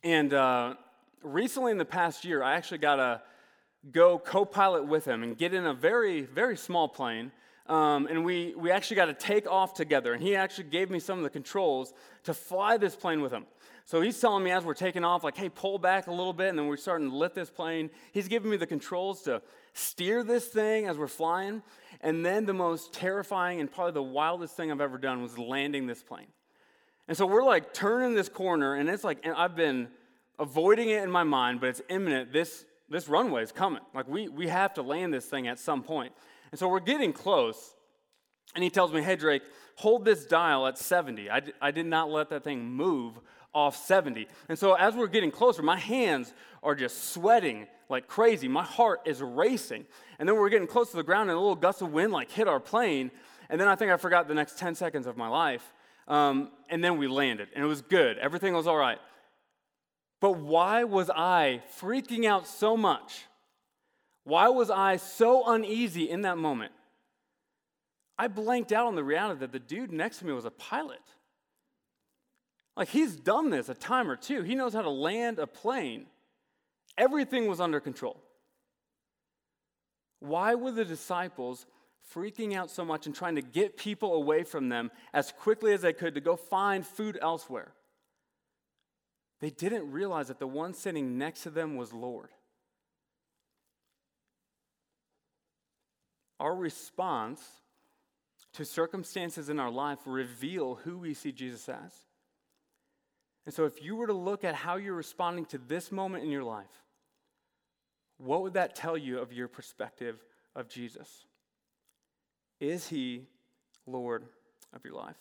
And 0.03 0.33
uh, 0.33 0.75
recently, 1.23 1.71
in 1.71 1.77
the 1.77 1.85
past 1.85 2.25
year, 2.25 2.43
I 2.43 2.55
actually 2.55 2.79
got 2.79 2.95
to 2.95 3.21
go 3.91 4.19
co 4.19 4.45
pilot 4.45 4.85
with 4.85 5.05
him 5.05 5.23
and 5.23 5.37
get 5.37 5.53
in 5.53 5.65
a 5.65 5.73
very, 5.73 6.21
very 6.21 6.57
small 6.57 6.87
plane. 6.87 7.31
Um, 7.67 8.07
and 8.07 8.25
we, 8.25 8.53
we 8.57 8.71
actually 8.71 8.97
got 8.97 9.05
to 9.05 9.13
take 9.13 9.47
off 9.47 9.73
together. 9.73 10.13
And 10.13 10.21
he 10.21 10.35
actually 10.35 10.65
gave 10.65 10.89
me 10.89 10.99
some 10.99 11.19
of 11.19 11.23
the 11.23 11.29
controls 11.29 11.93
to 12.23 12.33
fly 12.33 12.77
this 12.77 12.95
plane 12.95 13.21
with 13.21 13.31
him. 13.31 13.45
So 13.85 14.01
he's 14.01 14.19
telling 14.19 14.43
me 14.43 14.51
as 14.51 14.63
we're 14.63 14.73
taking 14.73 15.03
off, 15.03 15.23
like, 15.23 15.37
hey, 15.37 15.49
pull 15.49 15.77
back 15.77 16.07
a 16.07 16.11
little 16.11 16.33
bit, 16.33 16.49
and 16.49 16.57
then 16.57 16.67
we're 16.67 16.77
starting 16.77 17.09
to 17.09 17.15
lift 17.15 17.35
this 17.35 17.49
plane. 17.49 17.89
He's 18.13 18.27
giving 18.27 18.49
me 18.49 18.57
the 18.57 18.67
controls 18.67 19.23
to 19.23 19.41
steer 19.73 20.23
this 20.23 20.47
thing 20.47 20.85
as 20.85 20.97
we're 20.97 21.07
flying. 21.07 21.61
And 22.01 22.25
then 22.25 22.45
the 22.45 22.53
most 22.53 22.93
terrifying 22.93 23.59
and 23.59 23.71
probably 23.71 23.93
the 23.93 24.03
wildest 24.03 24.55
thing 24.55 24.71
I've 24.71 24.81
ever 24.81 24.97
done 24.97 25.21
was 25.21 25.37
landing 25.37 25.87
this 25.87 26.03
plane. 26.03 26.27
And 27.07 27.17
so 27.17 27.25
we're 27.25 27.43
like 27.43 27.73
turning 27.73 28.15
this 28.15 28.29
corner, 28.29 28.75
and 28.75 28.89
it's 28.89 29.03
like, 29.03 29.19
and 29.23 29.33
I've 29.33 29.55
been 29.55 29.89
avoiding 30.39 30.89
it 30.89 31.03
in 31.03 31.11
my 31.11 31.23
mind, 31.23 31.59
but 31.59 31.69
it's 31.69 31.81
imminent. 31.89 32.33
This, 32.33 32.65
this 32.89 33.07
runway 33.07 33.43
is 33.43 33.51
coming. 33.51 33.81
Like, 33.93 34.07
we, 34.07 34.27
we 34.27 34.47
have 34.47 34.73
to 34.75 34.81
land 34.81 35.13
this 35.13 35.25
thing 35.25 35.47
at 35.47 35.59
some 35.59 35.83
point. 35.83 36.13
And 36.51 36.59
so 36.59 36.67
we're 36.67 36.79
getting 36.79 37.13
close, 37.13 37.75
And 38.55 38.63
he 38.63 38.69
tells 38.69 38.91
me, 38.91 39.01
hey, 39.01 39.15
Drake, 39.15 39.43
hold 39.75 40.03
this 40.03 40.25
dial 40.25 40.67
at 40.67 40.77
70. 40.77 41.29
I, 41.29 41.39
d- 41.39 41.53
I 41.61 41.71
did 41.71 41.85
not 41.85 42.09
let 42.09 42.29
that 42.29 42.43
thing 42.43 42.65
move 42.65 43.19
off 43.53 43.75
70. 43.75 44.27
And 44.49 44.57
so 44.57 44.73
as 44.73 44.95
we're 44.95 45.07
getting 45.07 45.31
closer, 45.31 45.61
my 45.61 45.77
hands 45.77 46.33
are 46.63 46.75
just 46.75 47.11
sweating 47.11 47.67
like 47.89 48.07
crazy. 48.07 48.47
My 48.47 48.63
heart 48.63 49.01
is 49.05 49.21
racing. 49.21 49.85
And 50.17 50.27
then 50.27 50.37
we're 50.37 50.49
getting 50.49 50.67
close 50.67 50.91
to 50.91 50.97
the 50.97 51.03
ground, 51.03 51.29
and 51.29 51.37
a 51.37 51.39
little 51.39 51.55
gust 51.55 51.81
of 51.81 51.91
wind 51.91 52.13
like 52.13 52.31
hit 52.31 52.47
our 52.47 52.59
plane. 52.59 53.11
And 53.49 53.59
then 53.59 53.67
I 53.67 53.75
think 53.75 53.91
I 53.91 53.97
forgot 53.97 54.27
the 54.27 54.33
next 54.33 54.57
10 54.57 54.75
seconds 54.75 55.07
of 55.07 55.17
my 55.17 55.27
life. 55.27 55.73
Um, 56.11 56.51
and 56.69 56.83
then 56.83 56.97
we 56.97 57.07
landed, 57.07 57.47
and 57.55 57.63
it 57.63 57.67
was 57.67 57.81
good. 57.81 58.17
Everything 58.17 58.53
was 58.53 58.67
all 58.67 58.75
right. 58.75 58.97
But 60.19 60.33
why 60.33 60.83
was 60.83 61.09
I 61.09 61.63
freaking 61.79 62.25
out 62.25 62.47
so 62.47 62.75
much? 62.75 63.23
Why 64.25 64.49
was 64.49 64.69
I 64.69 64.97
so 64.97 65.49
uneasy 65.49 66.09
in 66.09 66.23
that 66.23 66.37
moment? 66.37 66.73
I 68.19 68.27
blanked 68.27 68.73
out 68.73 68.87
on 68.87 68.95
the 68.95 69.05
reality 69.05 69.39
that 69.39 69.53
the 69.53 69.59
dude 69.59 69.93
next 69.93 70.17
to 70.17 70.25
me 70.25 70.33
was 70.33 70.43
a 70.43 70.51
pilot. 70.51 70.99
Like, 72.75 72.89
he's 72.89 73.15
done 73.15 73.49
this 73.49 73.69
a 73.69 73.73
time 73.73 74.11
or 74.11 74.17
two. 74.17 74.41
He 74.41 74.53
knows 74.53 74.73
how 74.73 74.81
to 74.81 74.89
land 74.89 75.39
a 75.39 75.47
plane. 75.47 76.07
Everything 76.97 77.47
was 77.47 77.61
under 77.61 77.79
control. 77.79 78.21
Why 80.19 80.55
were 80.55 80.71
the 80.71 80.83
disciples 80.83 81.65
freaking 82.13 82.55
out 82.55 82.69
so 82.69 82.83
much 82.83 83.05
and 83.05 83.15
trying 83.15 83.35
to 83.35 83.41
get 83.41 83.77
people 83.77 84.13
away 84.13 84.43
from 84.43 84.69
them 84.69 84.91
as 85.13 85.31
quickly 85.31 85.73
as 85.73 85.81
they 85.81 85.93
could 85.93 86.15
to 86.15 86.21
go 86.21 86.35
find 86.35 86.85
food 86.85 87.17
elsewhere? 87.21 87.73
They 89.39 89.49
didn't 89.49 89.91
realize 89.91 90.27
that 90.27 90.39
the 90.39 90.47
one 90.47 90.73
sitting 90.73 91.17
next 91.17 91.43
to 91.43 91.49
them 91.49 91.75
was 91.75 91.91
Lord. 91.91 92.29
Our 96.39 96.55
response 96.55 97.41
to 98.53 98.65
circumstances 98.65 99.49
in 99.49 99.59
our 99.59 99.71
life 99.71 99.99
reveal 100.05 100.75
who 100.75 100.97
we 100.97 101.13
see 101.13 101.31
Jesus 101.31 101.67
as. 101.69 101.93
And 103.45 103.53
so, 103.53 103.65
if 103.65 103.83
you 103.83 103.95
were 103.95 104.07
to 104.07 104.13
look 104.13 104.43
at 104.43 104.53
how 104.53 104.75
you're 104.75 104.93
responding 104.93 105.45
to 105.47 105.57
this 105.57 105.91
moment 105.91 106.23
in 106.23 106.29
your 106.29 106.43
life, 106.43 106.65
what 108.17 108.43
would 108.43 108.53
that 108.53 108.75
tell 108.75 108.97
you 108.97 109.17
of 109.17 109.33
your 109.33 109.47
perspective 109.47 110.23
of 110.55 110.69
Jesus? 110.69 111.25
Is 112.61 112.87
he 112.87 113.23
Lord 113.87 114.23
of 114.71 114.85
your 114.85 114.93
life? 114.93 115.17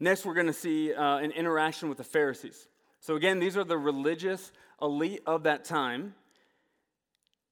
Next, 0.00 0.26
we're 0.26 0.34
going 0.34 0.48
to 0.48 0.52
see 0.52 0.92
uh, 0.92 1.18
an 1.18 1.30
interaction 1.30 1.88
with 1.88 1.96
the 1.96 2.04
Pharisees. 2.04 2.66
So, 3.00 3.14
again, 3.14 3.38
these 3.38 3.56
are 3.56 3.64
the 3.64 3.78
religious 3.78 4.50
elite 4.82 5.22
of 5.24 5.44
that 5.44 5.64
time. 5.64 6.14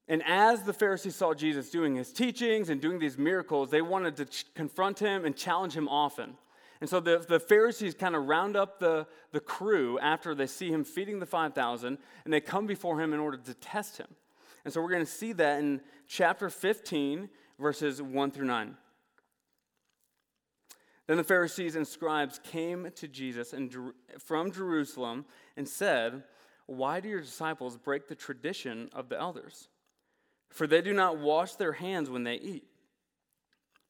And 0.08 0.22
as 0.26 0.62
the 0.62 0.72
Pharisees 0.72 1.14
saw 1.14 1.32
Jesus 1.32 1.70
doing 1.70 1.94
his 1.94 2.12
teachings 2.12 2.68
and 2.68 2.80
doing 2.80 2.98
these 2.98 3.16
miracles, 3.16 3.70
they 3.70 3.80
wanted 3.80 4.16
to 4.16 4.24
ch- 4.24 4.52
confront 4.54 4.98
him 4.98 5.24
and 5.24 5.36
challenge 5.36 5.74
him 5.74 5.88
often. 5.88 6.36
And 6.80 6.90
so 6.90 6.98
the, 6.98 7.24
the 7.26 7.38
Pharisees 7.38 7.94
kind 7.94 8.16
of 8.16 8.26
round 8.26 8.56
up 8.56 8.80
the, 8.80 9.06
the 9.30 9.38
crew 9.38 10.00
after 10.00 10.34
they 10.34 10.48
see 10.48 10.70
him 10.70 10.82
feeding 10.82 11.20
the 11.20 11.26
5,000, 11.26 11.96
and 12.24 12.34
they 12.34 12.40
come 12.40 12.66
before 12.66 13.00
him 13.00 13.12
in 13.12 13.20
order 13.20 13.36
to 13.36 13.54
test 13.54 13.98
him. 13.98 14.08
And 14.64 14.74
so 14.74 14.82
we're 14.82 14.90
going 14.90 15.04
to 15.04 15.10
see 15.10 15.32
that 15.34 15.60
in 15.60 15.80
chapter 16.08 16.50
15, 16.50 17.28
verses 17.58 18.00
1 18.00 18.30
through 18.30 18.46
9. 18.46 18.76
Then 21.06 21.16
the 21.16 21.24
Pharisees 21.24 21.76
and 21.76 21.86
scribes 21.86 22.40
came 22.42 22.90
to 22.94 23.08
Jesus 23.08 23.52
and, 23.52 23.92
from 24.18 24.52
Jerusalem 24.52 25.24
and 25.56 25.68
said, 25.68 26.22
Why 26.66 27.00
do 27.00 27.08
your 27.08 27.20
disciples 27.20 27.76
break 27.76 28.08
the 28.08 28.14
tradition 28.14 28.88
of 28.92 29.08
the 29.08 29.18
elders? 29.18 29.68
For 30.48 30.66
they 30.66 30.80
do 30.80 30.92
not 30.92 31.18
wash 31.18 31.54
their 31.54 31.72
hands 31.72 32.08
when 32.08 32.24
they 32.24 32.36
eat. 32.36 32.64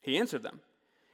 He 0.00 0.18
answered 0.18 0.42
them, 0.42 0.60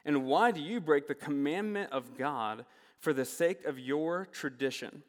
And 0.05 0.25
why 0.25 0.51
do 0.51 0.61
you 0.61 0.81
break 0.81 1.09
the 1.09 1.15
commandment 1.15 1.93
of 1.93 2.17
God 2.17 2.65
for 3.01 3.13
the 3.13 3.25
sake 3.25 3.65
of 3.65 3.79
your 3.79 4.27
tradition? 4.27 5.03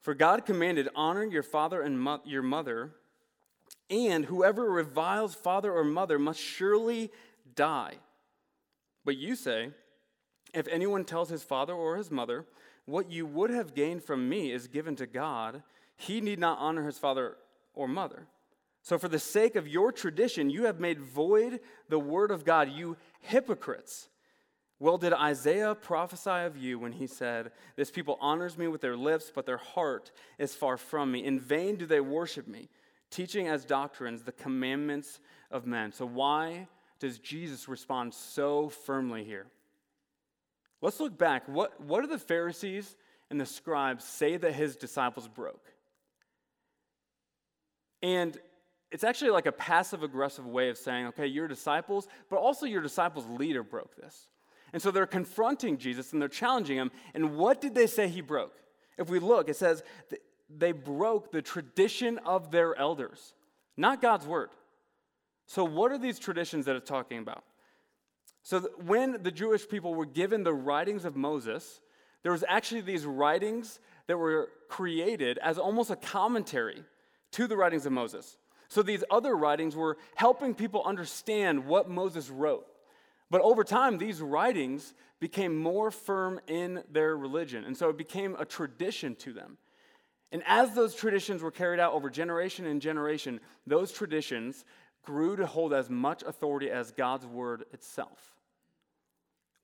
For 0.00 0.14
God 0.14 0.46
commanded, 0.46 0.88
Honor 0.94 1.24
your 1.24 1.42
father 1.42 1.80
and 1.80 1.98
mo- 1.98 2.20
your 2.24 2.42
mother, 2.42 2.92
and 3.88 4.24
whoever 4.24 4.64
reviles 4.64 5.34
father 5.34 5.72
or 5.72 5.84
mother 5.84 6.18
must 6.18 6.40
surely 6.40 7.10
die. 7.54 7.94
But 9.04 9.16
you 9.16 9.36
say, 9.36 9.70
if 10.52 10.66
anyone 10.68 11.04
tells 11.04 11.28
his 11.28 11.42
father 11.42 11.72
or 11.72 11.96
his 11.96 12.10
mother, 12.10 12.46
what 12.84 13.10
you 13.10 13.26
would 13.26 13.50
have 13.50 13.74
gained 13.74 14.02
from 14.02 14.28
me 14.28 14.52
is 14.52 14.68
given 14.68 14.96
to 14.96 15.06
God, 15.06 15.62
he 15.96 16.20
need 16.20 16.38
not 16.38 16.58
honor 16.58 16.84
his 16.86 16.98
father 16.98 17.36
or 17.74 17.88
mother. 17.88 18.26
So, 18.82 18.98
for 18.98 19.08
the 19.08 19.18
sake 19.18 19.56
of 19.56 19.66
your 19.66 19.90
tradition, 19.90 20.48
you 20.48 20.64
have 20.64 20.78
made 20.78 21.00
void 21.00 21.60
the 21.88 21.98
word 21.98 22.30
of 22.30 22.44
God, 22.44 22.70
you 22.70 22.96
hypocrites. 23.20 24.08
Well, 24.78 24.98
did 24.98 25.12
Isaiah 25.12 25.74
prophesy 25.74 26.44
of 26.44 26.56
you 26.56 26.78
when 26.78 26.92
he 26.92 27.06
said, 27.06 27.50
This 27.76 27.90
people 27.90 28.18
honors 28.20 28.58
me 28.58 28.68
with 28.68 28.82
their 28.82 28.96
lips, 28.96 29.32
but 29.34 29.46
their 29.46 29.56
heart 29.56 30.12
is 30.38 30.54
far 30.54 30.76
from 30.76 31.10
me? 31.10 31.24
In 31.24 31.40
vain 31.40 31.76
do 31.76 31.86
they 31.86 32.00
worship 32.00 32.46
me, 32.46 32.68
teaching 33.10 33.48
as 33.48 33.64
doctrines 33.64 34.22
the 34.22 34.32
commandments 34.32 35.20
of 35.50 35.66
men. 35.66 35.92
So, 35.92 36.06
why 36.06 36.68
does 36.98 37.18
Jesus 37.18 37.68
respond 37.68 38.14
so 38.14 38.68
firmly 38.68 39.24
here? 39.24 39.46
Let's 40.80 41.00
look 41.00 41.16
back. 41.16 41.48
What, 41.48 41.80
what 41.80 42.02
do 42.02 42.06
the 42.06 42.18
Pharisees 42.18 42.96
and 43.30 43.40
the 43.40 43.46
scribes 43.46 44.04
say 44.04 44.36
that 44.36 44.54
his 44.54 44.76
disciples 44.76 45.28
broke? 45.28 45.72
And 48.02 48.38
it's 48.92 49.04
actually 49.04 49.30
like 49.30 49.46
a 49.46 49.52
passive 49.52 50.02
aggressive 50.02 50.46
way 50.46 50.68
of 50.68 50.78
saying, 50.78 51.06
okay, 51.08 51.26
your 51.26 51.48
disciples, 51.48 52.06
but 52.30 52.36
also 52.36 52.66
your 52.66 52.82
disciples' 52.82 53.26
leader 53.26 53.62
broke 53.62 53.96
this. 53.96 54.28
And 54.72 54.82
so 54.82 54.90
they're 54.90 55.06
confronting 55.06 55.78
Jesus 55.78 56.12
and 56.12 56.20
they're 56.20 56.28
challenging 56.28 56.76
him. 56.76 56.90
And 57.14 57.36
what 57.36 57.60
did 57.60 57.74
they 57.74 57.86
say 57.86 58.08
he 58.08 58.20
broke? 58.20 58.54
If 58.98 59.10
we 59.10 59.18
look, 59.18 59.48
it 59.48 59.56
says 59.56 59.82
they 60.48 60.72
broke 60.72 61.32
the 61.32 61.42
tradition 61.42 62.18
of 62.18 62.50
their 62.50 62.74
elders, 62.76 63.34
not 63.76 64.00
God's 64.00 64.26
word. 64.26 64.50
So, 65.46 65.64
what 65.64 65.92
are 65.92 65.98
these 65.98 66.18
traditions 66.18 66.66
that 66.66 66.76
it's 66.76 66.88
talking 66.88 67.18
about? 67.18 67.44
So, 68.42 68.60
when 68.84 69.22
the 69.22 69.30
Jewish 69.30 69.68
people 69.68 69.94
were 69.94 70.06
given 70.06 70.42
the 70.42 70.54
writings 70.54 71.04
of 71.04 71.16
Moses, 71.16 71.80
there 72.22 72.32
was 72.32 72.44
actually 72.48 72.80
these 72.80 73.06
writings 73.06 73.80
that 74.06 74.16
were 74.16 74.48
created 74.68 75.38
as 75.38 75.58
almost 75.58 75.90
a 75.90 75.96
commentary 75.96 76.82
to 77.32 77.46
the 77.46 77.56
writings 77.56 77.86
of 77.86 77.92
Moses. 77.92 78.38
So, 78.68 78.82
these 78.82 79.04
other 79.10 79.36
writings 79.36 79.76
were 79.76 79.98
helping 80.16 80.54
people 80.54 80.82
understand 80.84 81.66
what 81.66 81.88
Moses 81.88 82.30
wrote. 82.30 82.66
But 83.30 83.40
over 83.40 83.64
time, 83.64 83.98
these 83.98 84.20
writings 84.20 84.94
became 85.18 85.56
more 85.56 85.90
firm 85.90 86.40
in 86.46 86.82
their 86.90 87.16
religion. 87.16 87.64
And 87.64 87.76
so 87.76 87.88
it 87.88 87.96
became 87.96 88.36
a 88.38 88.44
tradition 88.44 89.14
to 89.16 89.32
them. 89.32 89.58
And 90.32 90.42
as 90.46 90.74
those 90.74 90.94
traditions 90.94 91.42
were 91.42 91.50
carried 91.50 91.80
out 91.80 91.92
over 91.92 92.10
generation 92.10 92.66
and 92.66 92.80
generation, 92.80 93.40
those 93.66 93.92
traditions 93.92 94.64
grew 95.02 95.36
to 95.36 95.46
hold 95.46 95.72
as 95.72 95.88
much 95.88 96.22
authority 96.22 96.70
as 96.70 96.90
God's 96.90 97.26
word 97.26 97.64
itself, 97.72 98.34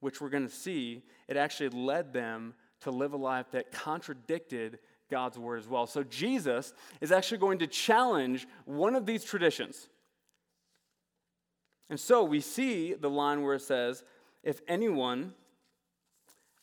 which 0.01 0.21
we're 0.21 0.29
going 0.29 0.47
to 0.47 0.55
see 0.55 1.03
it 1.29 1.37
actually 1.37 1.71
led 1.71 2.13
them 2.13 2.55
to 2.83 2.91
live 2.91 3.13
a 3.13 3.17
life 3.17 3.51
that 3.53 3.73
contradicted 3.73 4.79
God's 5.11 5.39
word 5.39 5.59
as 5.59 5.69
well. 5.69 5.87
So 5.87 6.03
Jesus 6.05 6.73
is 7.01 7.13
actually 7.13 7.39
going 7.39 7.59
to 7.59 7.67
challenge 7.67 8.47
one 8.65 8.95
of 8.95 9.05
these 9.05 9.25
traditions. 9.25 9.89
And 11.91 12.01
so 12.01 12.25
we 12.25 12.41
see 12.41 12.95
the 12.95 13.11
line 13.11 13.43
where 13.43 13.55
it 13.55 13.63
says, 13.63 14.05
If 14.43 14.63
anyone 14.67 15.35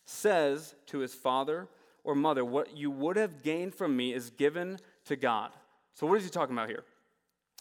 says 0.05 0.73
to 0.87 0.99
his 0.99 1.13
father 1.13 1.67
or 2.03 2.15
mother, 2.15 2.43
What 2.43 2.75
you 2.75 2.91
would 2.91 3.17
have 3.17 3.43
gained 3.43 3.75
from 3.75 3.95
me 3.95 4.13
is 4.13 4.29
given 4.29 4.79
to 5.05 5.15
God. 5.15 5.51
So, 5.93 6.07
what 6.07 6.17
is 6.17 6.23
he 6.23 6.29
talking 6.29 6.55
about 6.55 6.69
here? 6.69 6.83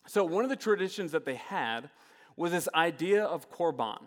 So, 0.06 0.24
one 0.24 0.44
of 0.44 0.50
the 0.50 0.56
traditions 0.56 1.12
that 1.12 1.24
they 1.24 1.34
had 1.34 1.90
was 2.36 2.52
this 2.52 2.68
idea 2.74 3.24
of 3.24 3.50
korban. 3.50 3.98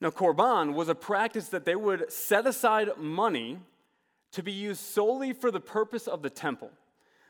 Now, 0.00 0.10
korban 0.10 0.74
was 0.74 0.88
a 0.88 0.94
practice 0.94 1.48
that 1.50 1.64
they 1.64 1.76
would 1.76 2.10
set 2.10 2.46
aside 2.46 2.90
money 2.98 3.58
to 4.32 4.42
be 4.42 4.52
used 4.52 4.80
solely 4.80 5.32
for 5.32 5.50
the 5.50 5.60
purpose 5.60 6.08
of 6.08 6.22
the 6.22 6.30
temple. 6.30 6.70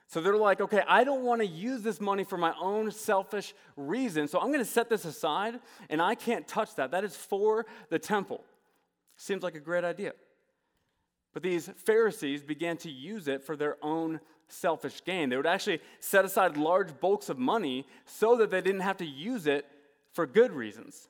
So 0.06 0.20
they're 0.20 0.37
like, 0.37 0.61
okay, 0.61 0.82
I 0.87 1.04
don't 1.04 1.25
want 1.25 1.40
to 1.40 1.46
use 1.46 1.82
this 1.82 2.00
money 2.00 2.25
for 2.25 2.37
my 2.37 2.54
own 2.61 2.90
selfish 2.90 3.54
reason, 3.76 4.28
so 4.28 4.38
I'm 4.38 4.49
going 4.49 4.58
to 4.58 4.64
set 4.64 4.88
this 4.88 5.04
aside 5.04 5.58
and 5.88 6.02
I 6.02 6.14
can't 6.14 6.46
touch 6.46 6.75
that. 6.75 6.90
That 6.90 7.02
is 7.02 7.16
for 7.16 7.64
the 7.88 7.99
temple. 7.99 8.44
Seems 9.16 9.42
like 9.42 9.54
a 9.54 9.61
great 9.61 9.84
idea. 9.84 10.12
But 11.32 11.42
these 11.42 11.70
Pharisees 11.76 12.42
began 12.42 12.76
to 12.78 12.90
use 12.90 13.28
it 13.28 13.42
for 13.42 13.56
their 13.56 13.76
own 13.82 14.20
selfish 14.48 15.02
gain. 15.04 15.30
They 15.30 15.36
would 15.36 15.46
actually 15.46 15.80
set 16.00 16.24
aside 16.24 16.56
large 16.56 17.00
bulks 17.00 17.28
of 17.28 17.38
money 17.38 17.86
so 18.04 18.36
that 18.36 18.50
they 18.50 18.60
didn't 18.60 18.80
have 18.80 18.98
to 18.98 19.06
use 19.06 19.46
it 19.46 19.66
for 20.12 20.26
good 20.26 20.52
reasons. 20.52 21.08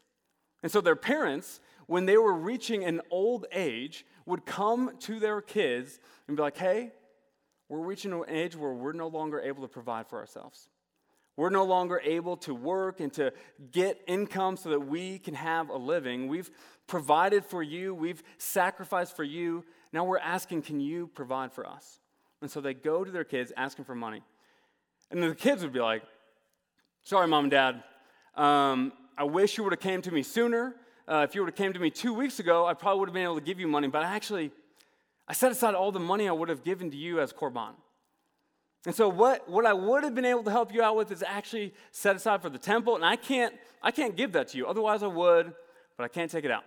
And 0.62 0.70
so 0.70 0.80
their 0.80 0.96
parents, 0.96 1.60
when 1.86 2.06
they 2.06 2.16
were 2.16 2.34
reaching 2.34 2.84
an 2.84 3.00
old 3.10 3.46
age, 3.50 4.06
would 4.26 4.46
come 4.46 4.96
to 5.00 5.18
their 5.18 5.40
kids 5.40 5.98
and 6.28 6.36
be 6.36 6.42
like, 6.42 6.56
hey, 6.56 6.92
we're 7.68 7.80
reaching 7.80 8.12
an 8.12 8.24
age 8.28 8.54
where 8.54 8.72
we're 8.72 8.92
no 8.92 9.08
longer 9.08 9.40
able 9.40 9.62
to 9.62 9.68
provide 9.68 10.06
for 10.06 10.18
ourselves. 10.18 10.68
We're 11.36 11.50
no 11.50 11.64
longer 11.64 12.00
able 12.04 12.36
to 12.38 12.54
work 12.54 13.00
and 13.00 13.12
to 13.14 13.32
get 13.70 14.00
income 14.06 14.56
so 14.56 14.68
that 14.70 14.80
we 14.80 15.18
can 15.18 15.34
have 15.34 15.70
a 15.70 15.76
living. 15.76 16.28
We've 16.28 16.50
provided 16.86 17.44
for 17.44 17.62
you, 17.62 17.94
we've 17.94 18.22
sacrificed 18.38 19.16
for 19.16 19.24
you. 19.24 19.64
Now 19.92 20.04
we're 20.04 20.18
asking, 20.18 20.62
can 20.62 20.80
you 20.80 21.08
provide 21.08 21.52
for 21.52 21.66
us? 21.66 21.98
And 22.40 22.50
so 22.50 22.60
they 22.60 22.74
go 22.74 23.04
to 23.04 23.10
their 23.10 23.24
kids 23.24 23.52
asking 23.56 23.84
for 23.84 23.94
money. 23.94 24.22
And 25.10 25.22
the 25.22 25.34
kids 25.34 25.62
would 25.62 25.72
be 25.72 25.80
like, 25.80 26.02
sorry, 27.02 27.28
mom 27.28 27.44
and 27.44 27.50
dad, 27.50 27.82
um, 28.34 28.92
I 29.16 29.24
wish 29.24 29.58
you 29.58 29.64
would 29.64 29.72
have 29.72 29.80
came 29.80 30.02
to 30.02 30.10
me 30.10 30.22
sooner. 30.22 30.74
Uh, 31.06 31.26
if 31.28 31.34
you 31.34 31.42
would 31.42 31.48
have 31.48 31.56
came 31.56 31.72
to 31.72 31.78
me 31.78 31.90
two 31.90 32.14
weeks 32.14 32.40
ago, 32.40 32.66
I 32.66 32.74
probably 32.74 33.00
would 33.00 33.08
have 33.10 33.14
been 33.14 33.24
able 33.24 33.34
to 33.34 33.42
give 33.42 33.60
you 33.60 33.68
money. 33.68 33.88
But 33.88 34.04
I 34.04 34.14
actually, 34.14 34.50
I 35.28 35.34
set 35.34 35.52
aside 35.52 35.74
all 35.74 35.92
the 35.92 36.00
money 36.00 36.28
I 36.28 36.32
would 36.32 36.48
have 36.48 36.64
given 36.64 36.90
to 36.90 36.96
you 36.96 37.20
as 37.20 37.32
korban. 37.32 37.74
And 38.84 38.94
so 38.94 39.08
what, 39.08 39.48
what 39.48 39.64
I 39.64 39.72
would 39.72 40.02
have 40.02 40.14
been 40.14 40.24
able 40.24 40.42
to 40.44 40.50
help 40.50 40.74
you 40.74 40.82
out 40.82 40.96
with 40.96 41.12
is 41.12 41.22
actually 41.22 41.72
set 41.92 42.16
aside 42.16 42.42
for 42.42 42.48
the 42.48 42.58
temple, 42.58 42.96
and 42.96 43.04
I 43.04 43.14
can't, 43.14 43.54
I 43.80 43.92
can't 43.92 44.16
give 44.16 44.32
that 44.32 44.48
to 44.48 44.58
you. 44.58 44.66
Otherwise 44.66 45.02
I 45.04 45.06
would, 45.06 45.52
but 45.96 46.04
I 46.04 46.08
can't 46.08 46.30
take 46.30 46.44
it 46.44 46.50
out. 46.50 46.64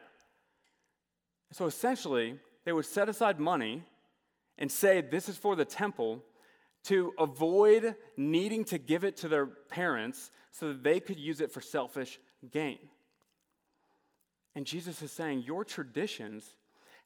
So 1.52 1.66
essentially, 1.66 2.40
they 2.66 2.74
would 2.74 2.86
set 2.86 3.08
aside 3.08 3.40
money 3.40 3.84
and 4.58 4.72
say, 4.72 5.02
This 5.02 5.30
is 5.30 5.38
for 5.38 5.56
the 5.56 5.66
temple, 5.66 6.24
to 6.86 7.14
avoid 7.18 7.96
needing 8.18 8.64
to 8.66 8.78
give 8.78 9.04
it 9.04 9.18
to 9.18 9.28
their 9.28 9.46
parents 9.46 10.32
so 10.52 10.68
that 10.68 10.84
they 10.84 11.00
could 11.00 11.20
use 11.20 11.42
it 11.42 11.52
for 11.52 11.62
selfish 11.62 12.20
gain. 12.52 12.80
And 14.56 14.66
Jesus 14.66 15.02
is 15.02 15.12
saying, 15.12 15.44
Your 15.46 15.64
traditions 15.64 16.56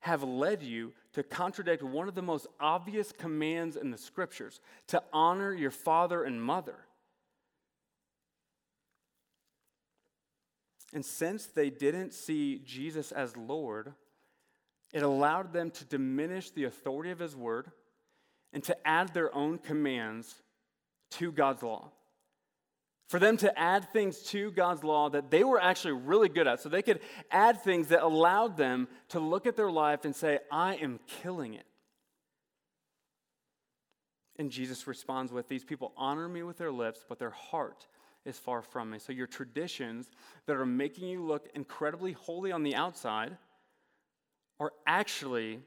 have 0.01 0.23
led 0.23 0.63
you 0.63 0.93
to 1.13 1.23
contradict 1.23 1.83
one 1.83 2.07
of 2.07 2.15
the 2.15 2.21
most 2.21 2.47
obvious 2.59 3.11
commands 3.11 3.75
in 3.75 3.91
the 3.91 3.97
scriptures 3.97 4.61
to 4.87 5.03
honor 5.11 5.53
your 5.53 5.71
father 5.71 6.23
and 6.23 6.41
mother. 6.41 6.75
And 10.93 11.05
since 11.05 11.45
they 11.45 11.69
didn't 11.69 12.13
see 12.13 12.61
Jesus 12.65 13.11
as 13.11 13.35
Lord, 13.35 13.93
it 14.93 15.03
allowed 15.03 15.53
them 15.53 15.71
to 15.71 15.85
diminish 15.85 16.51
the 16.51 16.65
authority 16.65 17.11
of 17.11 17.19
his 17.19 17.35
word 17.35 17.71
and 18.53 18.63
to 18.63 18.87
add 18.87 19.13
their 19.13 19.33
own 19.35 19.57
commands 19.57 20.33
to 21.11 21.31
God's 21.31 21.63
law 21.63 21.91
for 23.09 23.19
them 23.19 23.37
to 23.37 23.59
add 23.59 23.91
things 23.91 24.19
to 24.21 24.51
God's 24.51 24.83
law 24.83 25.09
that 25.09 25.31
they 25.31 25.43
were 25.43 25.59
actually 25.59 25.93
really 25.93 26.29
good 26.29 26.47
at. 26.47 26.61
So 26.61 26.69
they 26.69 26.83
could 26.83 26.99
add 27.31 27.63
things 27.63 27.87
that 27.87 28.03
allowed 28.03 28.55
them 28.55 28.87
to 29.09 29.19
look 29.19 29.47
at 29.47 29.55
their 29.55 29.71
life 29.71 30.05
and 30.05 30.15
say, 30.15 30.39
I 30.51 30.75
am 30.75 30.99
killing 31.07 31.55
it. 31.55 31.65
And 34.37 34.51
Jesus 34.51 34.85
responds 34.85 35.33
with, 35.33 35.49
These 35.49 35.65
people 35.65 35.91
honor 35.97 36.29
me 36.29 36.43
with 36.43 36.59
their 36.59 36.71
lips, 36.71 37.03
but 37.09 37.17
their 37.17 37.31
heart 37.31 37.87
is 38.25 38.37
far 38.37 38.61
from 38.61 38.91
me. 38.91 38.99
So 38.99 39.11
your 39.11 39.27
traditions 39.27 40.11
that 40.45 40.55
are 40.55 40.65
making 40.65 41.07
you 41.07 41.25
look 41.25 41.49
incredibly 41.55 42.13
holy 42.13 42.51
on 42.51 42.61
the 42.61 42.75
outside 42.75 43.37
are 44.59 44.73
actually 44.85 45.59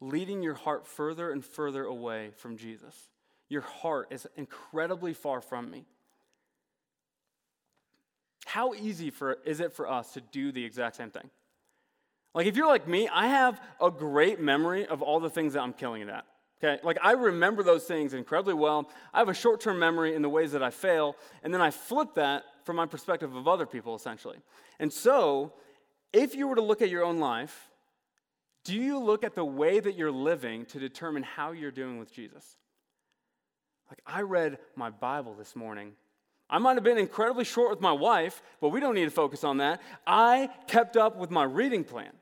leading 0.00 0.42
your 0.42 0.54
heart 0.54 0.86
further 0.86 1.32
and 1.32 1.44
further 1.44 1.84
away 1.84 2.30
from 2.36 2.56
Jesus. 2.56 2.94
Your 3.48 3.62
heart 3.62 4.08
is 4.10 4.26
incredibly 4.36 5.14
far 5.14 5.40
from 5.40 5.70
me. 5.70 5.84
How 8.44 8.74
easy 8.74 9.10
for, 9.10 9.38
is 9.44 9.60
it 9.60 9.72
for 9.72 9.88
us 9.88 10.12
to 10.12 10.20
do 10.20 10.52
the 10.52 10.64
exact 10.64 10.96
same 10.96 11.10
thing? 11.10 11.28
Like, 12.34 12.46
if 12.46 12.56
you're 12.56 12.66
like 12.66 12.86
me, 12.86 13.08
I 13.08 13.28
have 13.28 13.60
a 13.80 13.90
great 13.90 14.40
memory 14.40 14.86
of 14.86 15.02
all 15.02 15.20
the 15.20 15.30
things 15.30 15.54
that 15.54 15.62
I'm 15.62 15.72
killing 15.72 16.02
it 16.02 16.08
at. 16.08 16.24
Okay, 16.58 16.80
like 16.82 16.96
I 17.02 17.12
remember 17.12 17.62
those 17.62 17.84
things 17.84 18.14
incredibly 18.14 18.54
well. 18.54 18.88
I 19.12 19.18
have 19.18 19.28
a 19.28 19.34
short 19.34 19.60
term 19.60 19.78
memory 19.78 20.14
in 20.14 20.22
the 20.22 20.28
ways 20.28 20.52
that 20.52 20.62
I 20.62 20.70
fail, 20.70 21.16
and 21.42 21.52
then 21.52 21.60
I 21.60 21.70
flip 21.70 22.14
that 22.14 22.44
from 22.64 22.76
my 22.76 22.86
perspective 22.86 23.34
of 23.34 23.46
other 23.46 23.66
people, 23.66 23.94
essentially. 23.94 24.38
And 24.78 24.90
so, 24.90 25.52
if 26.12 26.34
you 26.34 26.48
were 26.48 26.54
to 26.54 26.62
look 26.62 26.80
at 26.80 26.88
your 26.88 27.04
own 27.04 27.18
life, 27.18 27.68
do 28.66 28.76
you 28.76 28.98
look 28.98 29.24
at 29.24 29.34
the 29.34 29.44
way 29.44 29.80
that 29.80 29.96
you're 29.96 30.12
living 30.12 30.66
to 30.66 30.78
determine 30.78 31.22
how 31.22 31.52
you're 31.52 31.70
doing 31.70 31.98
with 31.98 32.12
Jesus? 32.12 32.56
Like, 33.88 34.00
I 34.06 34.22
read 34.22 34.58
my 34.74 34.90
Bible 34.90 35.34
this 35.34 35.54
morning 35.54 35.92
I 36.48 36.58
might 36.58 36.74
have 36.74 36.84
been 36.84 36.98
incredibly 36.98 37.44
short 37.44 37.70
with 37.70 37.80
my 37.80 37.92
wife, 37.92 38.40
but 38.60 38.68
we 38.68 38.78
don't 38.78 38.94
need 38.94 39.04
to 39.04 39.10
focus 39.10 39.42
on 39.42 39.56
that. 39.58 39.82
I 40.06 40.48
kept 40.68 40.96
up 40.96 41.16
with 41.16 41.30
my 41.30 41.44
reading 41.44 41.82
plan. 41.82 42.12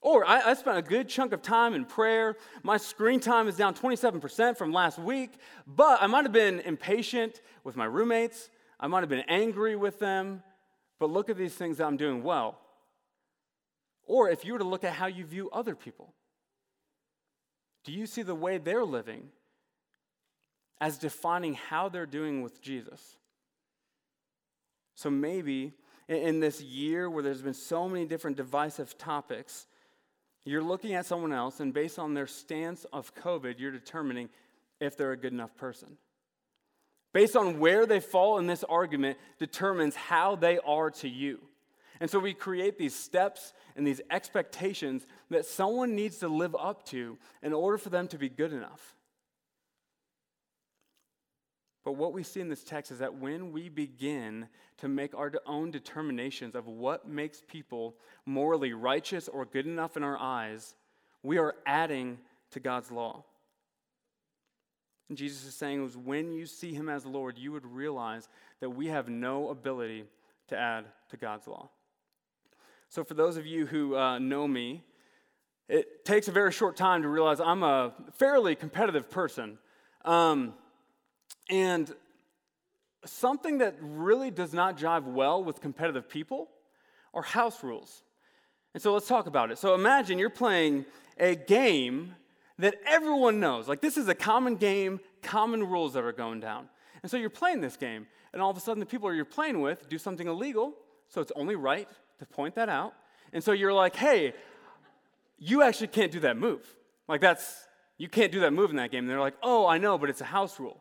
Or 0.00 0.26
I, 0.26 0.50
I, 0.50 0.54
spent 0.54 0.76
a 0.76 0.82
good 0.82 1.08
chunk 1.08 1.32
of 1.32 1.40
time 1.40 1.72
in 1.74 1.86
prayer. 1.86 2.36
My 2.62 2.76
screen 2.76 3.20
time 3.20 3.48
is 3.48 3.56
down 3.56 3.74
27% 3.74 4.56
from 4.56 4.70
last 4.70 4.98
week, 4.98 5.32
but 5.66 6.02
I 6.02 6.06
might 6.06 6.24
have 6.24 6.32
been 6.32 6.60
impatient 6.60 7.40
with 7.64 7.74
my 7.74 7.86
roommates. 7.86 8.50
I 8.78 8.86
might 8.86 9.00
have 9.00 9.08
been 9.08 9.24
angry 9.28 9.76
with 9.76 9.98
them, 9.98 10.42
but 10.98 11.08
look 11.08 11.30
at 11.30 11.38
these 11.38 11.54
things 11.54 11.78
that 11.78 11.86
I'm 11.86 11.96
doing 11.96 12.22
well. 12.22 12.58
Or 14.06 14.28
if 14.28 14.44
you 14.44 14.52
were 14.52 14.58
to 14.58 14.64
look 14.64 14.84
at 14.84 14.92
how 14.92 15.06
you 15.06 15.24
view 15.24 15.50
other 15.50 15.74
people, 15.74 16.12
do 17.84 17.92
you 17.92 18.06
see 18.06 18.22
the 18.22 18.34
way 18.34 18.58
they're 18.58 18.84
living 18.84 19.28
as 20.80 20.98
defining 20.98 21.54
how 21.54 21.88
they're 21.88 22.06
doing 22.06 22.42
with 22.42 22.60
Jesus? 22.60 23.16
So 24.94 25.10
maybe 25.10 25.72
in 26.08 26.40
this 26.40 26.60
year 26.60 27.08
where 27.08 27.22
there's 27.22 27.42
been 27.42 27.54
so 27.54 27.88
many 27.88 28.04
different 28.06 28.36
divisive 28.36 28.96
topics, 28.98 29.66
you're 30.44 30.62
looking 30.62 30.94
at 30.94 31.06
someone 31.06 31.32
else, 31.32 31.60
and 31.60 31.72
based 31.72 31.98
on 31.98 32.14
their 32.14 32.26
stance 32.26 32.84
of 32.92 33.14
COVID, 33.14 33.58
you're 33.58 33.70
determining 33.70 34.28
if 34.80 34.96
they're 34.96 35.12
a 35.12 35.16
good 35.16 35.32
enough 35.32 35.56
person. 35.56 35.96
Based 37.12 37.36
on 37.36 37.58
where 37.58 37.86
they 37.86 38.00
fall 38.00 38.38
in 38.38 38.46
this 38.46 38.64
argument, 38.64 39.16
determines 39.38 39.94
how 39.94 40.36
they 40.36 40.58
are 40.58 40.90
to 40.90 41.08
you. 41.08 41.40
And 42.04 42.10
so 42.10 42.18
we 42.18 42.34
create 42.34 42.76
these 42.76 42.94
steps 42.94 43.54
and 43.76 43.86
these 43.86 44.02
expectations 44.10 45.06
that 45.30 45.46
someone 45.46 45.96
needs 45.96 46.18
to 46.18 46.28
live 46.28 46.54
up 46.54 46.84
to 46.88 47.16
in 47.42 47.54
order 47.54 47.78
for 47.78 47.88
them 47.88 48.08
to 48.08 48.18
be 48.18 48.28
good 48.28 48.52
enough. 48.52 48.94
But 51.82 51.92
what 51.92 52.12
we 52.12 52.22
see 52.22 52.42
in 52.42 52.50
this 52.50 52.62
text 52.62 52.92
is 52.92 52.98
that 52.98 53.14
when 53.14 53.52
we 53.52 53.70
begin 53.70 54.48
to 54.80 54.86
make 54.86 55.14
our 55.14 55.32
own 55.46 55.70
determinations 55.70 56.54
of 56.54 56.66
what 56.66 57.08
makes 57.08 57.42
people 57.48 57.96
morally 58.26 58.74
righteous 58.74 59.26
or 59.26 59.46
good 59.46 59.66
enough 59.66 59.96
in 59.96 60.02
our 60.02 60.18
eyes, 60.18 60.74
we 61.22 61.38
are 61.38 61.54
adding 61.64 62.18
to 62.50 62.60
God's 62.60 62.90
law. 62.90 63.24
And 65.08 65.16
Jesus 65.16 65.46
is 65.46 65.54
saying 65.54 65.82
was 65.82 65.96
when 65.96 66.34
you 66.34 66.44
see 66.44 66.74
him 66.74 66.90
as 66.90 67.06
Lord, 67.06 67.38
you 67.38 67.52
would 67.52 67.64
realize 67.64 68.28
that 68.60 68.68
we 68.68 68.88
have 68.88 69.08
no 69.08 69.48
ability 69.48 70.04
to 70.48 70.58
add 70.58 70.84
to 71.08 71.16
God's 71.16 71.46
law. 71.46 71.70
So, 72.94 73.02
for 73.02 73.14
those 73.14 73.36
of 73.36 73.44
you 73.44 73.66
who 73.66 73.96
uh, 73.96 74.20
know 74.20 74.46
me, 74.46 74.84
it 75.68 76.04
takes 76.04 76.28
a 76.28 76.30
very 76.30 76.52
short 76.52 76.76
time 76.76 77.02
to 77.02 77.08
realize 77.08 77.40
I'm 77.40 77.64
a 77.64 77.92
fairly 78.12 78.54
competitive 78.54 79.10
person. 79.10 79.58
Um, 80.04 80.54
and 81.50 81.92
something 83.04 83.58
that 83.58 83.74
really 83.80 84.30
does 84.30 84.54
not 84.54 84.78
jive 84.78 85.02
well 85.12 85.42
with 85.42 85.60
competitive 85.60 86.08
people 86.08 86.48
are 87.12 87.22
house 87.22 87.64
rules. 87.64 88.04
And 88.74 88.80
so 88.80 88.92
let's 88.92 89.08
talk 89.08 89.26
about 89.26 89.50
it. 89.50 89.58
So 89.58 89.74
imagine 89.74 90.20
you're 90.20 90.30
playing 90.30 90.86
a 91.18 91.34
game 91.34 92.14
that 92.60 92.76
everyone 92.86 93.40
knows. 93.40 93.66
Like 93.66 93.80
this 93.80 93.96
is 93.96 94.06
a 94.06 94.14
common 94.14 94.54
game, 94.54 95.00
common 95.20 95.64
rules 95.64 95.94
that 95.94 96.04
are 96.04 96.12
going 96.12 96.38
down. 96.38 96.68
And 97.02 97.10
so 97.10 97.16
you're 97.16 97.28
playing 97.28 97.60
this 97.60 97.76
game, 97.76 98.06
and 98.32 98.40
all 98.40 98.50
of 98.50 98.56
a 98.56 98.60
sudden 98.60 98.78
the 98.78 98.86
people 98.86 99.12
you're 99.12 99.24
playing 99.24 99.60
with 99.60 99.88
do 99.88 99.98
something 99.98 100.28
illegal, 100.28 100.74
so 101.08 101.20
it's 101.20 101.32
only 101.34 101.56
right 101.56 101.88
to 102.18 102.26
point 102.26 102.54
that 102.54 102.68
out. 102.68 102.94
And 103.32 103.42
so 103.42 103.52
you're 103.52 103.72
like, 103.72 103.96
hey, 103.96 104.34
you 105.38 105.62
actually 105.62 105.88
can't 105.88 106.12
do 106.12 106.20
that 106.20 106.36
move. 106.36 106.64
Like 107.08 107.20
that's, 107.20 107.66
you 107.98 108.08
can't 108.08 108.32
do 108.32 108.40
that 108.40 108.52
move 108.52 108.70
in 108.70 108.76
that 108.76 108.90
game. 108.90 109.00
And 109.00 109.10
they're 109.10 109.20
like, 109.20 109.36
oh, 109.42 109.66
I 109.66 109.78
know, 109.78 109.98
but 109.98 110.08
it's 110.10 110.20
a 110.20 110.26
house 110.26 110.58
rule. 110.58 110.80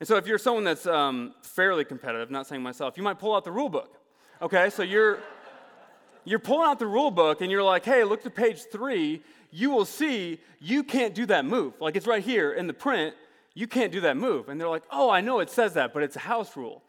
And 0.00 0.08
so 0.08 0.16
if 0.16 0.26
you're 0.26 0.38
someone 0.38 0.64
that's 0.64 0.86
um, 0.86 1.34
fairly 1.42 1.84
competitive, 1.84 2.30
not 2.30 2.46
saying 2.46 2.62
myself, 2.62 2.96
you 2.96 3.02
might 3.02 3.18
pull 3.18 3.34
out 3.34 3.44
the 3.44 3.52
rule 3.52 3.68
book. 3.68 3.96
Okay, 4.42 4.68
so 4.70 4.82
you're 4.82 5.20
you're 6.24 6.38
pulling 6.38 6.68
out 6.68 6.78
the 6.78 6.86
rule 6.86 7.10
book 7.10 7.42
and 7.42 7.50
you're 7.50 7.62
like, 7.62 7.84
hey, 7.84 8.02
look 8.02 8.22
to 8.22 8.30
page 8.30 8.62
three. 8.72 9.22
You 9.50 9.70
will 9.70 9.84
see 9.84 10.40
you 10.58 10.82
can't 10.82 11.14
do 11.14 11.26
that 11.26 11.44
move. 11.44 11.74
Like 11.80 11.96
it's 11.96 12.06
right 12.06 12.22
here 12.22 12.52
in 12.52 12.66
the 12.66 12.72
print. 12.72 13.14
You 13.54 13.66
can't 13.68 13.92
do 13.92 14.00
that 14.00 14.16
move. 14.16 14.48
And 14.48 14.60
they're 14.60 14.68
like, 14.68 14.82
oh, 14.90 15.10
I 15.10 15.20
know 15.20 15.40
it 15.40 15.50
says 15.50 15.74
that, 15.74 15.92
but 15.92 16.02
it's 16.02 16.16
a 16.16 16.20
house 16.20 16.56
rule. 16.56 16.82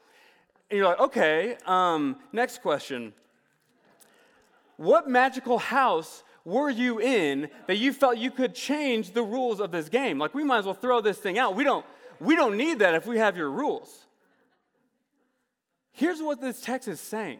And 0.72 0.78
you're 0.78 0.88
like, 0.88 1.00
okay, 1.00 1.58
um, 1.66 2.18
next 2.32 2.62
question. 2.62 3.14
What 4.78 5.10
magical 5.10 5.58
house 5.58 6.24
were 6.44 6.70
you 6.70 7.00
in 7.00 7.50
that 7.68 7.78
you 7.78 7.94
felt 7.94 8.18
you 8.18 8.32
could 8.32 8.54
change 8.54 9.12
the 9.12 9.24
rules 9.24 9.60
of 9.60 9.72
this 9.72 9.90
game? 9.90 10.20
Like, 10.20 10.34
we 10.34 10.44
might 10.44 10.60
as 10.60 10.66
well 10.66 10.74
throw 10.74 11.02
this 11.02 11.18
thing 11.18 11.38
out. 11.38 11.56
We 11.56 11.64
don't, 11.64 11.86
we 12.20 12.36
don't 12.36 12.58
need 12.58 12.80
that 12.80 12.94
if 12.94 13.06
we 13.06 13.18
have 13.18 13.38
your 13.38 13.50
rules. 13.50 14.06
Here's 15.92 16.22
what 16.22 16.42
this 16.42 16.62
text 16.62 16.88
is 16.88 17.00
saying 17.00 17.40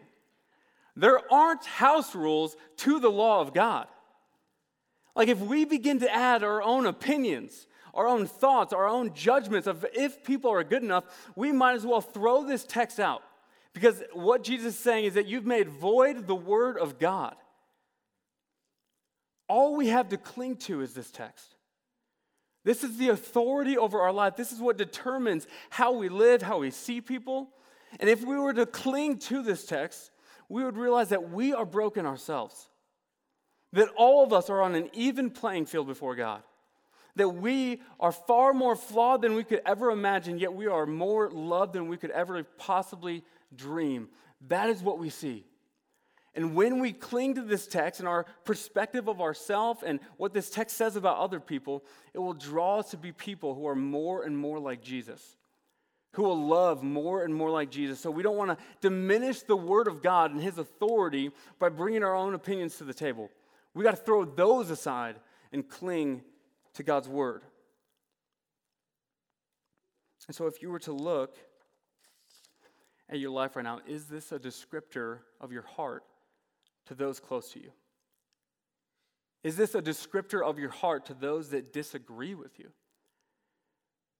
there 0.96 1.20
aren't 1.32 1.64
house 1.66 2.14
rules 2.14 2.56
to 2.78 2.98
the 2.98 3.10
law 3.10 3.42
of 3.42 3.52
God. 3.52 3.86
Like, 5.14 5.28
if 5.28 5.38
we 5.38 5.64
begin 5.64 6.00
to 6.00 6.14
add 6.14 6.42
our 6.42 6.62
own 6.62 6.86
opinions, 6.86 7.66
our 7.94 8.06
own 8.06 8.26
thoughts, 8.26 8.72
our 8.72 8.86
own 8.86 9.14
judgments 9.14 9.66
of 9.66 9.84
if 9.94 10.24
people 10.24 10.50
are 10.50 10.64
good 10.64 10.82
enough, 10.82 11.04
we 11.34 11.52
might 11.52 11.74
as 11.74 11.86
well 11.86 12.00
throw 12.00 12.44
this 12.44 12.64
text 12.64 13.00
out. 13.00 13.22
Because 13.76 14.02
what 14.14 14.42
Jesus 14.42 14.74
is 14.74 14.80
saying 14.80 15.04
is 15.04 15.14
that 15.14 15.26
you've 15.26 15.44
made 15.44 15.68
void 15.68 16.26
the 16.26 16.34
word 16.34 16.78
of 16.78 16.98
God. 16.98 17.36
All 19.50 19.76
we 19.76 19.88
have 19.88 20.08
to 20.08 20.16
cling 20.16 20.56
to 20.60 20.80
is 20.80 20.94
this 20.94 21.10
text. 21.10 21.56
This 22.64 22.82
is 22.82 22.96
the 22.96 23.10
authority 23.10 23.76
over 23.76 24.00
our 24.00 24.14
life. 24.14 24.34
This 24.34 24.50
is 24.50 24.60
what 24.60 24.78
determines 24.78 25.46
how 25.68 25.92
we 25.92 26.08
live, 26.08 26.40
how 26.40 26.60
we 26.60 26.70
see 26.70 27.02
people. 27.02 27.50
And 28.00 28.08
if 28.08 28.24
we 28.24 28.38
were 28.38 28.54
to 28.54 28.64
cling 28.64 29.18
to 29.18 29.42
this 29.42 29.66
text, 29.66 30.10
we 30.48 30.64
would 30.64 30.78
realize 30.78 31.10
that 31.10 31.30
we 31.30 31.52
are 31.52 31.66
broken 31.66 32.06
ourselves. 32.06 32.70
That 33.74 33.90
all 33.94 34.24
of 34.24 34.32
us 34.32 34.48
are 34.48 34.62
on 34.62 34.74
an 34.74 34.88
even 34.94 35.28
playing 35.28 35.66
field 35.66 35.86
before 35.86 36.16
God. 36.16 36.42
That 37.16 37.28
we 37.28 37.82
are 38.00 38.10
far 38.10 38.54
more 38.54 38.74
flawed 38.74 39.20
than 39.20 39.34
we 39.34 39.44
could 39.44 39.60
ever 39.66 39.90
imagine, 39.90 40.38
yet 40.38 40.54
we 40.54 40.66
are 40.66 40.86
more 40.86 41.30
loved 41.30 41.74
than 41.74 41.88
we 41.88 41.98
could 41.98 42.10
ever 42.12 42.42
possibly 42.42 43.22
dream. 43.54 44.08
That 44.48 44.68
is 44.68 44.82
what 44.82 44.98
we 44.98 45.10
see. 45.10 45.44
And 46.34 46.54
when 46.54 46.80
we 46.80 46.92
cling 46.92 47.36
to 47.36 47.42
this 47.42 47.66
text 47.66 47.98
and 47.98 48.08
our 48.08 48.26
perspective 48.44 49.08
of 49.08 49.22
ourselves 49.22 49.82
and 49.82 50.00
what 50.18 50.34
this 50.34 50.50
text 50.50 50.76
says 50.76 50.94
about 50.94 51.16
other 51.16 51.40
people, 51.40 51.82
it 52.12 52.18
will 52.18 52.34
draw 52.34 52.78
us 52.78 52.90
to 52.90 52.98
be 52.98 53.10
people 53.10 53.54
who 53.54 53.66
are 53.66 53.74
more 53.74 54.22
and 54.22 54.36
more 54.36 54.58
like 54.58 54.82
Jesus, 54.82 55.38
who 56.12 56.24
will 56.24 56.46
love 56.46 56.82
more 56.82 57.24
and 57.24 57.34
more 57.34 57.48
like 57.48 57.70
Jesus. 57.70 58.00
So 58.00 58.10
we 58.10 58.22
don't 58.22 58.36
want 58.36 58.50
to 58.50 58.58
diminish 58.82 59.42
the 59.42 59.56
Word 59.56 59.88
of 59.88 60.02
God 60.02 60.30
and 60.30 60.42
His 60.42 60.58
authority 60.58 61.30
by 61.58 61.70
bringing 61.70 62.04
our 62.04 62.14
own 62.14 62.34
opinions 62.34 62.76
to 62.76 62.84
the 62.84 62.94
table. 62.94 63.30
We 63.72 63.82
got 63.82 63.96
to 63.96 64.02
throw 64.02 64.26
those 64.26 64.68
aside 64.68 65.16
and 65.52 65.66
cling 65.66 66.22
to 66.74 66.82
God's 66.82 67.08
Word. 67.08 67.44
And 70.26 70.34
so 70.34 70.46
if 70.46 70.60
you 70.60 70.70
were 70.70 70.80
to 70.80 70.92
look 70.92 71.36
at 73.08 73.18
your 73.18 73.30
life 73.30 73.56
right 73.56 73.64
now, 73.64 73.80
is 73.86 74.06
this 74.06 74.32
a 74.32 74.38
descriptor 74.38 75.18
of 75.40 75.52
your 75.52 75.62
heart? 75.62 76.04
to 76.86 76.94
those 76.94 77.20
close 77.20 77.52
to 77.52 77.60
you? 77.60 77.70
Is 79.42 79.56
this 79.56 79.74
a 79.74 79.82
descriptor 79.82 80.42
of 80.42 80.58
your 80.58 80.70
heart 80.70 81.06
to 81.06 81.14
those 81.14 81.50
that 81.50 81.72
disagree 81.72 82.34
with 82.34 82.58
you? 82.58 82.70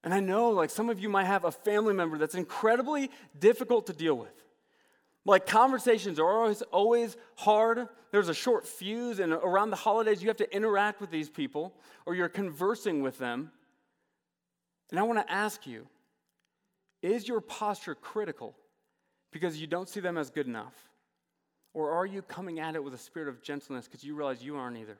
And 0.05 0.15
I 0.15 0.21
know, 0.21 0.51
like, 0.51 0.71
some 0.71 0.89
of 0.89 1.01
you 1.01 1.09
might 1.09 1.25
have 1.25 1.45
a 1.45 1.51
family 1.51 1.95
member 1.95 2.17
that's 2.19 2.37
incredibly 2.37 3.11
difficult 3.39 3.87
to 3.87 3.93
deal 3.93 4.15
with. 4.15 4.31
Like, 5.25 5.47
conversations 5.47 6.21
are 6.21 6.29
always, 6.29 6.63
always 6.63 7.17
hard. 7.35 7.89
There's 8.13 8.29
a 8.29 8.35
short 8.35 8.67
fuse, 8.67 9.19
and 9.19 9.33
around 9.33 9.71
the 9.71 9.77
holidays, 9.77 10.23
you 10.23 10.29
have 10.29 10.37
to 10.37 10.55
interact 10.55 11.01
with 11.01 11.11
these 11.11 11.29
people 11.29 11.75
or 12.05 12.15
you're 12.15 12.29
conversing 12.29 13.03
with 13.03 13.19
them. 13.19 13.51
And 14.91 15.01
I 15.01 15.03
want 15.03 15.27
to 15.27 15.33
ask 15.33 15.67
you 15.67 15.89
is 17.03 17.27
your 17.27 17.41
posture 17.41 17.95
critical 17.95 18.57
because 19.33 19.61
you 19.61 19.67
don't 19.67 19.89
see 19.89 20.01
them 20.01 20.17
as 20.19 20.31
good 20.31 20.47
enough? 20.47 20.75
Or 21.75 21.91
are 21.91 22.07
you 22.07 22.23
coming 22.23 22.59
at 22.59 22.75
it 22.75 22.83
with 22.83 22.95
a 22.95 22.99
spirit 22.99 23.29
of 23.29 23.43
gentleness 23.43 23.87
because 23.87 24.03
you 24.03 24.15
realize 24.15 24.43
you 24.43 24.57
aren't 24.57 24.79
either? 24.79 24.99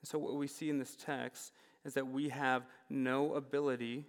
And 0.00 0.08
so, 0.08 0.18
what 0.18 0.34
we 0.34 0.46
see 0.46 0.70
in 0.70 0.78
this 0.78 0.96
text 0.96 1.52
is 1.84 1.94
that 1.94 2.08
we 2.08 2.28
have 2.30 2.66
no 2.88 3.34
ability 3.34 4.06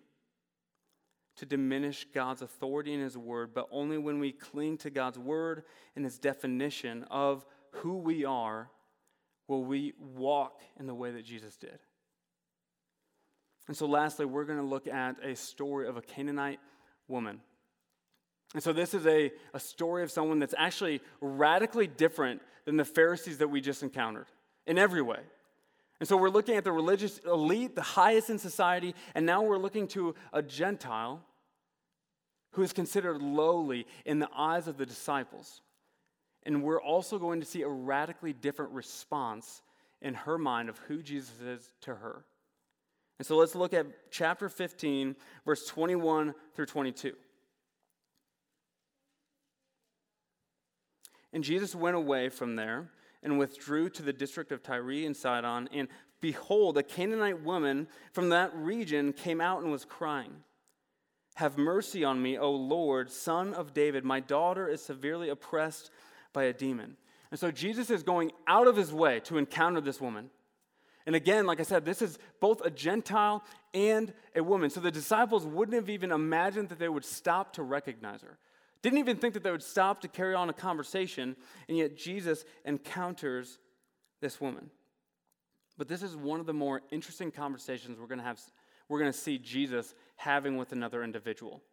to 1.36 1.46
diminish 1.46 2.06
God's 2.14 2.42
authority 2.42 2.94
in 2.94 3.02
His 3.02 3.18
Word, 3.18 3.54
but 3.54 3.68
only 3.72 3.98
when 3.98 4.20
we 4.20 4.32
cling 4.32 4.78
to 4.80 4.90
God's 4.90 5.20
Word 5.20 5.64
and 5.96 6.06
His 6.06 6.20
definition 6.20 7.06
of 7.10 7.46
who 7.72 7.98
we 7.98 8.24
are 8.24 8.70
will 9.48 9.64
we 9.64 9.94
walk 10.00 10.62
in 10.80 10.88
the 10.88 10.96
way 10.96 11.12
that 11.12 11.26
Jesus 11.26 11.58
did. 11.58 11.80
And 13.68 13.78
so, 13.78 13.86
lastly, 13.86 14.26
we're 14.26 14.44
going 14.44 14.60
to 14.60 14.66
look 14.66 14.88
at 14.88 15.16
a 15.24 15.36
story 15.36 15.88
of 15.88 15.98
a 15.98 16.02
Canaanite 16.02 16.60
woman. 17.08 17.40
And 18.54 18.62
so, 18.62 18.74
this 18.74 18.94
is 18.94 19.08
a, 19.08 19.32
a 19.54 19.60
story 19.60 20.04
of 20.04 20.12
someone 20.12 20.40
that's 20.40 20.56
actually 20.58 21.02
radically 21.22 21.88
different 21.88 22.42
than 22.66 22.78
the 22.78 22.86
Pharisees 22.86 23.38
that 23.38 23.48
we 23.48 23.62
just 23.62 23.84
encountered 23.84 24.28
in 24.68 24.78
every 24.78 25.02
way. 25.02 25.20
And 26.00 26.10
so, 26.10 26.18
we're 26.18 26.30
looking 26.30 26.56
at 26.56 26.66
the 26.66 26.72
religious 26.72 27.20
elite, 27.20 27.76
the 27.76 27.82
highest 27.82 28.30
in 28.30 28.38
society, 28.38 28.96
and 29.16 29.26
now 29.26 29.42
we're 29.42 29.58
looking 29.58 29.88
to 29.90 30.16
a 30.34 30.42
Gentile 30.42 31.22
who 32.52 32.64
is 32.64 32.74
considered 32.74 33.22
lowly 33.22 33.88
in 34.06 34.20
the 34.20 34.30
eyes 34.36 34.68
of 34.68 34.78
the 34.78 34.86
disciples. 34.86 35.62
And 36.46 36.64
we're 36.64 36.82
also 36.82 37.18
going 37.18 37.40
to 37.40 37.46
see 37.46 37.62
a 37.62 37.70
radically 37.70 38.34
different 38.34 38.74
response 38.74 39.62
in 40.02 40.14
her 40.14 40.38
mind 40.38 40.70
of 40.70 40.78
who 40.80 41.02
Jesus 41.02 41.40
is 41.42 41.74
to 41.82 41.96
her. 41.96 42.26
And 43.24 43.26
so 43.26 43.38
let's 43.38 43.56
look 43.56 43.74
at 43.74 44.12
chapter 44.12 44.50
15, 44.50 45.16
verse 45.46 45.66
21 45.68 46.36
through 46.54 46.66
22. 46.66 47.14
And 51.32 51.42
Jesus 51.42 51.74
went 51.74 51.96
away 51.96 52.28
from 52.28 52.58
there 52.58 52.90
and 53.24 53.40
withdrew 53.40 53.88
to 53.92 54.02
the 54.02 54.12
district 54.12 54.52
of 54.52 54.62
Tyre 54.62 55.06
and 55.06 55.16
Sidon. 55.16 55.70
And 55.72 55.88
behold, 56.20 56.78
a 56.78 56.84
Canaanite 56.84 57.42
woman 57.42 57.88
from 58.12 58.28
that 58.28 58.54
region 58.54 59.14
came 59.14 59.40
out 59.40 59.62
and 59.62 59.72
was 59.72 59.86
crying, 59.86 60.34
Have 61.36 61.58
mercy 61.58 62.04
on 62.04 62.22
me, 62.22 62.38
O 62.38 62.52
Lord, 62.52 63.10
son 63.10 63.54
of 63.54 63.74
David. 63.74 64.04
My 64.04 64.20
daughter 64.20 64.68
is 64.68 64.84
severely 64.84 65.30
oppressed 65.30 65.92
by 66.34 66.44
a 66.44 66.52
demon. 66.52 66.98
And 67.32 67.40
so 67.40 67.52
Jesus 67.52 67.90
is 67.90 68.04
going 68.04 68.34
out 68.48 68.68
of 68.68 68.76
his 68.76 68.92
way 68.92 69.22
to 69.22 69.38
encounter 69.38 69.80
this 69.80 70.02
woman. 70.02 70.30
And 71.06 71.16
again, 71.16 71.46
like 71.46 71.60
I 71.60 71.64
said, 71.64 71.86
this 71.86 72.02
is 72.02 72.18
both 72.40 72.62
a 72.66 72.70
Gentile 72.70 73.44
and 73.74 74.14
a 74.36 74.44
woman. 74.44 74.70
So 74.70 74.80
the 74.80 74.92
disciples 74.92 75.46
wouldn't 75.46 75.76
have 75.76 75.90
even 75.90 76.12
imagined 76.12 76.70
that 76.70 76.80
they 76.80 76.90
would 76.90 77.06
stop 77.06 77.54
to 77.54 77.64
recognize 77.64 78.22
her. 78.22 78.38
Didn't 78.82 79.00
even 79.00 79.18
think 79.18 79.34
that 79.34 79.44
they 79.44 79.52
would 79.52 79.64
stop 79.64 80.02
to 80.02 80.08
carry 80.08 80.36
on 80.36 80.50
a 80.50 80.54
conversation, 80.54 81.36
and 81.68 81.78
yet 81.78 81.98
Jesus 81.98 82.46
encounters 82.66 83.58
this 84.22 84.40
woman. 84.40 84.70
But 85.78 85.88
this 85.88 86.04
is 86.04 86.16
one 86.16 86.40
of 86.40 86.46
the 86.46 86.54
more 86.54 86.82
interesting 86.92 87.32
conversations 87.32 88.00
we're 88.00 88.08
going 88.08 88.20
to 88.20 88.26
have 88.26 88.40
we're 88.90 89.00
going 89.00 89.12
to 89.12 89.18
see 89.18 89.38
Jesus 89.38 89.96
having 90.18 90.58
with 90.58 90.72
another 90.74 91.04
individual. 91.04 91.64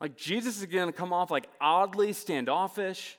Like 0.00 0.16
Jesus 0.16 0.58
is 0.58 0.66
going 0.66 0.86
to 0.86 0.92
come 0.92 1.12
off 1.12 1.30
like 1.30 1.48
oddly 1.60 2.12
standoffish, 2.12 3.16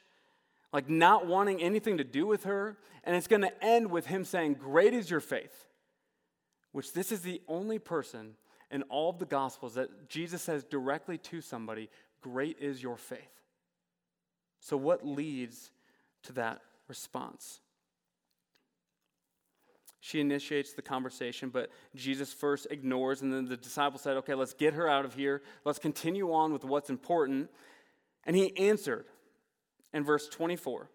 like 0.74 0.90
not 0.90 1.28
wanting 1.28 1.62
anything 1.62 2.00
to 2.00 2.04
do 2.04 2.26
with 2.26 2.44
her. 2.44 2.78
And 3.04 3.16
it's 3.16 3.28
going 3.28 3.44
to 3.44 3.64
end 3.64 3.92
with 3.92 4.08
him 4.08 4.26
saying, 4.26 4.56
Great 4.56 4.94
is 4.94 5.10
your 5.10 5.20
faith, 5.20 5.68
which 6.72 6.94
this 6.94 7.12
is 7.12 7.22
the 7.22 7.42
only 7.48 7.80
person 7.80 8.34
in 8.72 8.82
all 8.84 9.12
of 9.12 9.20
the 9.20 9.26
Gospels 9.26 9.76
that 9.76 10.10
Jesus 10.10 10.42
says 10.42 10.64
directly 10.64 11.18
to 11.20 11.40
somebody, 11.40 11.90
Great 12.22 12.58
is 12.60 12.82
your 12.82 12.98
faith. 12.98 13.20
So, 14.60 14.76
what 14.76 15.06
leads 15.06 15.72
to 16.24 16.34
that 16.34 16.62
response? 16.88 17.60
She 20.00 20.20
initiates 20.20 20.74
the 20.74 20.82
conversation, 20.82 21.50
but 21.50 21.70
Jesus 21.96 22.34
first 22.34 22.68
ignores, 22.72 23.22
and 23.22 23.32
then 23.32 23.46
the 23.46 23.56
disciples 23.56 24.02
said, 24.02 24.18
Okay, 24.18 24.34
let's 24.34 24.54
get 24.54 24.74
her 24.74 24.90
out 24.90 25.06
of 25.06 25.14
here. 25.14 25.44
Let's 25.66 25.80
continue 25.80 26.34
on 26.34 26.52
with 26.52 26.64
what's 26.64 26.90
important. 26.90 27.50
And 28.26 28.36
he 28.36 28.58
answered, 28.58 29.06
in 29.94 30.04
verse 30.04 30.28
24 30.28 30.90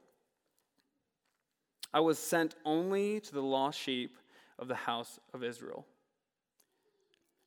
I 1.92 2.00
was 2.00 2.18
sent 2.18 2.54
only 2.64 3.20
to 3.20 3.32
the 3.32 3.42
lost 3.42 3.78
sheep 3.78 4.16
of 4.58 4.68
the 4.68 4.74
house 4.74 5.18
of 5.32 5.42
Israel. 5.42 5.86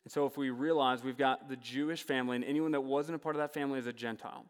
And 0.04 0.12
so, 0.12 0.26
if 0.26 0.36
we 0.36 0.50
realize 0.50 1.04
we've 1.04 1.18
got 1.18 1.48
the 1.48 1.58
Jewish 1.58 2.02
family, 2.02 2.36
and 2.36 2.46
anyone 2.46 2.72
that 2.72 2.82
wasn't 2.82 3.18
a 3.18 3.20
part 3.20 3.36
of 3.36 3.40
that 3.40 3.54
family 3.54 3.78
is 3.78 3.86
a 3.86 3.94
Gentile. 3.94 4.46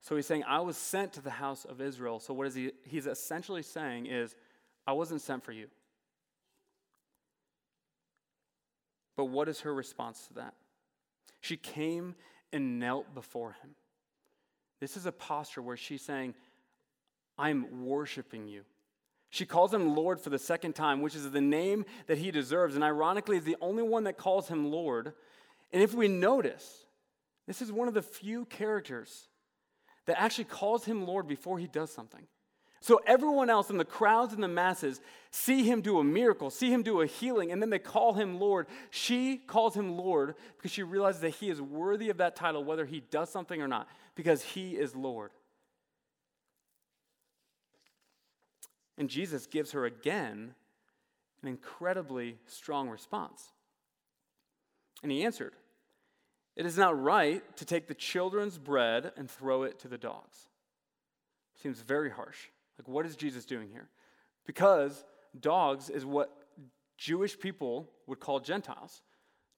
So 0.00 0.14
he's 0.16 0.26
saying, 0.26 0.44
I 0.46 0.60
was 0.60 0.76
sent 0.76 1.14
to 1.14 1.22
the 1.22 1.30
house 1.30 1.64
of 1.64 1.80
Israel. 1.80 2.20
So, 2.20 2.34
what 2.34 2.46
is 2.46 2.54
he? 2.54 2.72
He's 2.84 3.06
essentially 3.06 3.62
saying 3.62 4.06
is, 4.06 4.36
I 4.86 4.92
wasn't 4.92 5.22
sent 5.22 5.42
for 5.42 5.52
you. 5.52 5.66
But 9.16 9.26
what 9.26 9.48
is 9.48 9.60
her 9.60 9.74
response 9.74 10.26
to 10.28 10.34
that? 10.34 10.54
She 11.40 11.56
came 11.56 12.14
and 12.52 12.78
knelt 12.78 13.14
before 13.14 13.56
him. 13.62 13.70
This 14.84 14.98
is 14.98 15.06
a 15.06 15.12
posture 15.12 15.62
where 15.62 15.78
she's 15.78 16.02
saying, 16.02 16.34
I'm 17.38 17.86
worshiping 17.86 18.48
you. 18.48 18.64
She 19.30 19.46
calls 19.46 19.72
him 19.72 19.96
Lord 19.96 20.20
for 20.20 20.28
the 20.28 20.38
second 20.38 20.74
time, 20.74 21.00
which 21.00 21.14
is 21.14 21.30
the 21.30 21.40
name 21.40 21.86
that 22.06 22.18
he 22.18 22.30
deserves. 22.30 22.74
And 22.74 22.84
ironically, 22.84 23.38
is 23.38 23.44
the 23.44 23.56
only 23.62 23.82
one 23.82 24.04
that 24.04 24.18
calls 24.18 24.46
him 24.48 24.70
Lord. 24.70 25.14
And 25.72 25.82
if 25.82 25.94
we 25.94 26.06
notice, 26.06 26.84
this 27.46 27.62
is 27.62 27.72
one 27.72 27.88
of 27.88 27.94
the 27.94 28.02
few 28.02 28.44
characters 28.44 29.28
that 30.04 30.20
actually 30.20 30.44
calls 30.44 30.84
him 30.84 31.06
Lord 31.06 31.26
before 31.26 31.58
he 31.58 31.66
does 31.66 31.90
something. 31.90 32.26
So 32.84 33.00
everyone 33.06 33.48
else 33.48 33.70
in 33.70 33.78
the 33.78 33.84
crowds 33.86 34.34
and 34.34 34.42
the 34.42 34.48
masses 34.48 35.00
see 35.30 35.62
him 35.64 35.80
do 35.80 36.00
a 36.00 36.04
miracle, 36.04 36.50
see 36.50 36.70
him 36.70 36.82
do 36.82 37.00
a 37.00 37.06
healing, 37.06 37.50
and 37.50 37.62
then 37.62 37.70
they 37.70 37.78
call 37.78 38.12
him 38.12 38.38
Lord. 38.38 38.66
She 38.90 39.38
calls 39.38 39.74
him 39.74 39.96
Lord 39.96 40.34
because 40.58 40.70
she 40.70 40.82
realizes 40.82 41.22
that 41.22 41.30
he 41.30 41.48
is 41.48 41.62
worthy 41.62 42.10
of 42.10 42.18
that 42.18 42.36
title, 42.36 42.62
whether 42.62 42.84
he 42.84 43.00
does 43.00 43.30
something 43.30 43.62
or 43.62 43.66
not, 43.66 43.88
because 44.14 44.42
he 44.42 44.72
is 44.72 44.94
Lord. 44.94 45.30
And 48.98 49.08
Jesus 49.08 49.46
gives 49.46 49.72
her 49.72 49.86
again 49.86 50.54
an 51.40 51.48
incredibly 51.48 52.36
strong 52.48 52.90
response. 52.90 53.48
And 55.02 55.10
he 55.10 55.24
answered, 55.24 55.54
It 56.54 56.66
is 56.66 56.76
not 56.76 57.02
right 57.02 57.42
to 57.56 57.64
take 57.64 57.88
the 57.88 57.94
children's 57.94 58.58
bread 58.58 59.10
and 59.16 59.30
throw 59.30 59.62
it 59.62 59.78
to 59.78 59.88
the 59.88 59.96
dogs. 59.96 60.48
Seems 61.62 61.80
very 61.80 62.10
harsh. 62.10 62.48
Like, 62.78 62.88
what 62.88 63.06
is 63.06 63.16
Jesus 63.16 63.44
doing 63.44 63.68
here? 63.68 63.88
Because 64.46 65.04
dogs 65.38 65.90
is 65.90 66.04
what 66.04 66.30
Jewish 66.96 67.38
people 67.38 67.90
would 68.06 68.20
call 68.20 68.40
Gentiles 68.40 69.02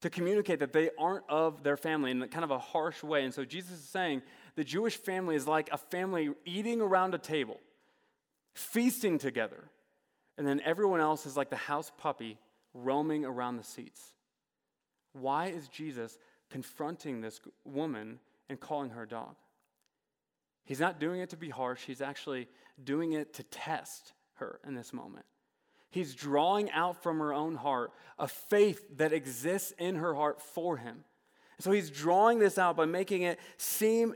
to 0.03 0.11
communicate 0.11 0.61
that 0.61 0.73
they 0.73 0.91
aren't 0.99 1.29
of 1.29 1.63
their 1.63 1.77
family 1.77 2.11
in 2.11 2.21
kind 2.29 2.45
of 2.45 2.51
a 2.51 2.59
harsh 2.59 3.03
way. 3.03 3.25
And 3.25 3.33
so 3.33 3.45
Jesus 3.45 3.73
is 3.73 3.89
saying 3.89 4.23
the 4.55 4.65
Jewish 4.65 4.97
family 4.97 5.37
is 5.37 5.47
like 5.47 5.71
a 5.73 5.79
family 5.79 6.31
eating 6.45 6.81
around 6.81 7.15
a 7.15 7.19
table, 7.19 7.59
feasting 8.55 9.19
together, 9.19 9.65
and 10.39 10.47
then 10.47 10.61
everyone 10.65 11.01
else 11.01 11.25
is 11.25 11.37
like 11.37 11.51
the 11.51 11.57
house 11.57 11.91
puppy 11.99 12.39
roaming 12.75 13.25
around 13.25 13.57
the 13.57 13.65
seats. 13.65 14.13
Why 15.13 15.47
is 15.47 15.69
Jesus 15.69 16.19
confronting 16.51 17.23
this 17.23 17.41
woman 17.65 18.19
and 18.51 18.61
calling 18.61 18.91
her 18.91 19.05
a 19.05 19.09
dog? 19.09 19.37
He's 20.67 20.81
not 20.81 21.01
doing 21.01 21.21
it 21.21 21.31
to 21.31 21.37
be 21.37 21.49
harsh, 21.49 21.85
he's 21.87 22.03
actually 22.03 22.49
doing 22.83 23.13
it 23.13 23.33
to 23.35 23.43
test 23.45 24.13
her 24.35 24.61
in 24.67 24.75
this 24.75 24.93
moment. 24.93 25.25
He's 25.89 26.15
drawing 26.15 26.71
out 26.73 27.03
from 27.03 27.21
her 27.21 27.33
own 27.33 27.55
heart 27.55 27.93
a 28.19 28.29
faith 28.29 28.99
that 28.99 29.13
exists 29.13 29.73
in 29.79 29.95
her 29.95 30.15
heart 30.15 30.43
for 30.43 30.77
him. 30.77 31.05
So 31.59 31.73
he's 31.73 31.89
drawing 31.89 32.39
this 32.39 32.59
out 32.59 32.77
by 32.77 32.85
making 32.85 33.23
it 33.23 33.39
seem 33.57 34.15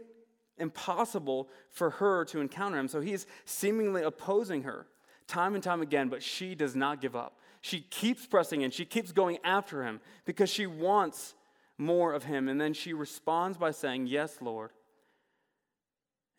impossible 0.58 1.48
for 1.70 1.90
her 1.90 2.26
to 2.26 2.40
encounter 2.40 2.78
him. 2.78 2.88
So 2.88 3.00
he's 3.00 3.26
seemingly 3.46 4.02
opposing 4.02 4.64
her 4.64 4.86
time 5.26 5.54
and 5.54 5.64
time 5.64 5.80
again, 5.80 6.08
but 6.08 6.22
she 6.22 6.54
does 6.54 6.76
not 6.76 7.00
give 7.00 7.16
up. 7.16 7.38
She 7.62 7.80
keeps 7.80 8.26
pressing 8.26 8.62
in, 8.62 8.70
she 8.70 8.84
keeps 8.84 9.12
going 9.12 9.38
after 9.44 9.84
him 9.84 10.00
because 10.24 10.50
she 10.50 10.66
wants 10.66 11.34
more 11.78 12.12
of 12.12 12.24
him. 12.24 12.48
And 12.48 12.60
then 12.60 12.74
she 12.74 12.92
responds 12.92 13.56
by 13.56 13.70
saying, 13.70 14.06
Yes, 14.06 14.38
Lord. 14.40 14.70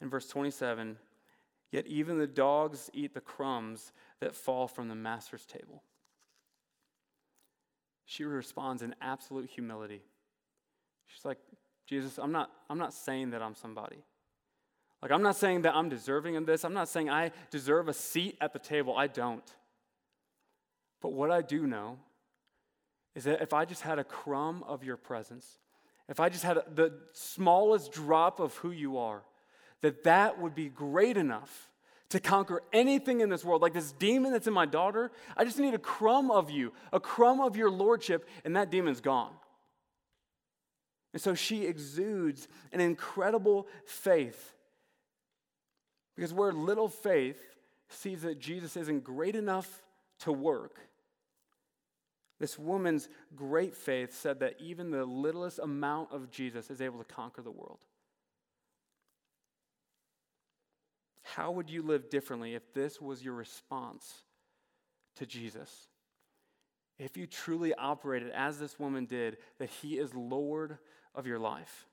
In 0.02 0.10
verse 0.10 0.28
27, 0.28 0.98
yet 1.72 1.86
even 1.88 2.18
the 2.18 2.28
dogs 2.28 2.90
eat 2.94 3.14
the 3.14 3.22
crumbs 3.22 3.92
that 4.20 4.36
fall 4.36 4.68
from 4.68 4.88
the 4.88 4.96
master's 4.96 5.46
table. 5.46 5.84
She 8.06 8.24
responds 8.24 8.82
in 8.82 8.96
absolute 9.00 9.50
humility. 9.50 10.02
She's 11.08 11.24
like, 11.24 11.38
Jesus, 11.86 12.18
I'm 12.18 12.32
not, 12.32 12.52
I'm 12.70 12.78
not 12.78 12.94
saying 12.94 13.32
that 13.32 13.42
I'm 13.42 13.56
somebody. 13.56 14.04
Like, 15.02 15.12
I'm 15.12 15.24
not 15.24 15.36
saying 15.36 15.64
that 15.64 15.76
I'm 15.76 15.90
deserving 15.90 16.36
of 16.36 16.46
this. 16.46 16.64
I'm 16.64 16.74
not 16.74 16.88
saying 16.88 17.10
I 17.10 17.32
deserve 17.50 17.88
a 17.88 17.94
seat 17.94 18.38
at 18.40 18.54
the 18.54 18.60
table. 18.60 18.96
I 18.96 19.08
don't. 19.08 19.44
But 21.02 21.14
what 21.14 21.32
I 21.32 21.42
do 21.42 21.66
know 21.66 21.98
is 23.16 23.24
that 23.24 23.42
if 23.42 23.54
I 23.54 23.66
just 23.66 23.82
had 23.82 24.00
a 24.00 24.04
crumb 24.04 24.64
of 24.64 24.84
your 24.84 24.98
presence, 24.98 25.58
if 26.08 26.20
I 26.20 26.30
just 26.30 26.44
had 26.44 26.60
the 26.76 26.94
smallest 27.14 27.92
drop 27.92 28.40
of 28.40 28.56
who 28.58 28.72
you 28.72 28.98
are, 28.98 29.24
that 29.82 30.04
that 30.04 30.40
would 30.40 30.56
be 30.56 30.70
great 30.70 31.18
enough 31.18 31.70
to 32.10 32.20
conquer 32.20 32.62
anything 32.74 33.22
in 33.22 33.30
this 33.30 33.44
world. 33.44 33.62
Like 33.62 33.74
this 33.74 33.94
demon 33.94 34.32
that's 34.32 34.48
in 34.48 34.54
my 34.54 34.66
daughter, 34.66 35.12
I 35.36 35.46
just 35.46 35.58
need 35.60 35.74
a 35.74 35.80
crumb 35.80 36.30
of 36.30 36.50
you, 36.50 36.74
a 36.92 37.00
crumb 37.00 37.40
of 37.40 37.56
your 37.56 37.72
lordship, 37.72 38.28
and 38.44 38.56
that 38.56 38.70
demon's 38.70 39.02
gone. 39.02 39.32
And 41.14 41.22
so 41.22 41.34
she 41.34 41.66
exudes 41.66 42.48
an 42.72 42.80
incredible 42.80 43.68
faith 43.86 44.54
because 46.16 46.34
where 46.34 46.52
little 46.52 46.90
faith 46.90 47.42
sees 47.90 48.22
that 48.22 48.40
Jesus 48.40 48.78
isn't 48.78 49.04
great 49.04 49.36
enough 49.36 49.84
to 50.20 50.32
work, 50.32 50.78
this 52.40 52.58
woman's 52.58 53.08
great 53.36 53.76
faith 53.76 54.14
said 54.14 54.40
that 54.40 54.56
even 54.60 54.92
the 54.92 55.06
littlest 55.06 55.60
amount 55.60 56.12
of 56.12 56.32
Jesus 56.32 56.70
is 56.70 56.82
able 56.82 56.98
to 56.98 57.06
conquer 57.06 57.42
the 57.42 57.52
world. 57.52 57.80
How 61.36 61.52
would 61.52 61.70
you 61.70 61.82
live 61.82 62.10
differently 62.10 62.56
if 62.56 62.74
this 62.74 63.00
was 63.00 63.24
your 63.24 63.34
response 63.34 64.24
to 65.16 65.26
Jesus? 65.26 65.88
If 67.00 67.16
you 67.16 67.26
truly 67.26 67.74
operated 67.74 68.32
as 68.32 68.60
this 68.60 68.78
woman 68.78 69.06
did, 69.06 69.38
that 69.58 69.70
He 69.70 69.98
is 69.98 70.14
Lord 70.14 70.78
of 71.16 71.26
your 71.26 71.40
life. 71.40 71.88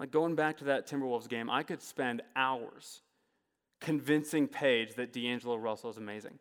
Like 0.00 0.10
going 0.10 0.34
back 0.34 0.58
to 0.58 0.64
that 0.64 0.88
Timberwolves 0.88 1.28
game, 1.28 1.48
I 1.48 1.62
could 1.62 1.80
spend 1.80 2.22
hours 2.34 3.00
convincing 3.80 4.48
Paige 4.48 4.94
that 4.94 5.12
D'Angelo 5.12 5.56
Russell 5.56 5.90
is 5.90 5.96
amazing. 5.96 6.40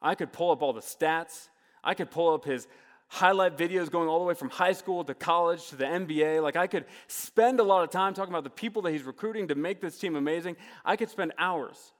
I 0.00 0.14
could 0.14 0.32
pull 0.32 0.52
up 0.52 0.62
all 0.62 0.72
the 0.72 0.80
stats. 0.80 1.48
I 1.82 1.94
could 1.94 2.12
pull 2.12 2.32
up 2.32 2.44
his 2.44 2.68
highlight 3.12 3.58
videos 3.58 3.90
going 3.90 4.08
all 4.08 4.18
the 4.18 4.24
way 4.24 4.32
from 4.32 4.48
high 4.48 4.72
school 4.72 5.04
to 5.04 5.12
college 5.12 5.68
to 5.68 5.76
the 5.76 5.84
NBA. 5.84 6.42
Like 6.42 6.56
I 6.56 6.66
could 6.66 6.86
spend 7.08 7.60
a 7.60 7.62
lot 7.62 7.84
of 7.84 7.90
time 7.90 8.14
talking 8.14 8.32
about 8.32 8.42
the 8.42 8.48
people 8.48 8.80
that 8.82 8.92
he's 8.92 9.02
recruiting 9.02 9.48
to 9.48 9.54
make 9.54 9.82
this 9.82 9.98
team 9.98 10.16
amazing. 10.16 10.56
I 10.82 10.96
could 10.96 11.10
spend 11.10 11.34
hours. 11.36 11.92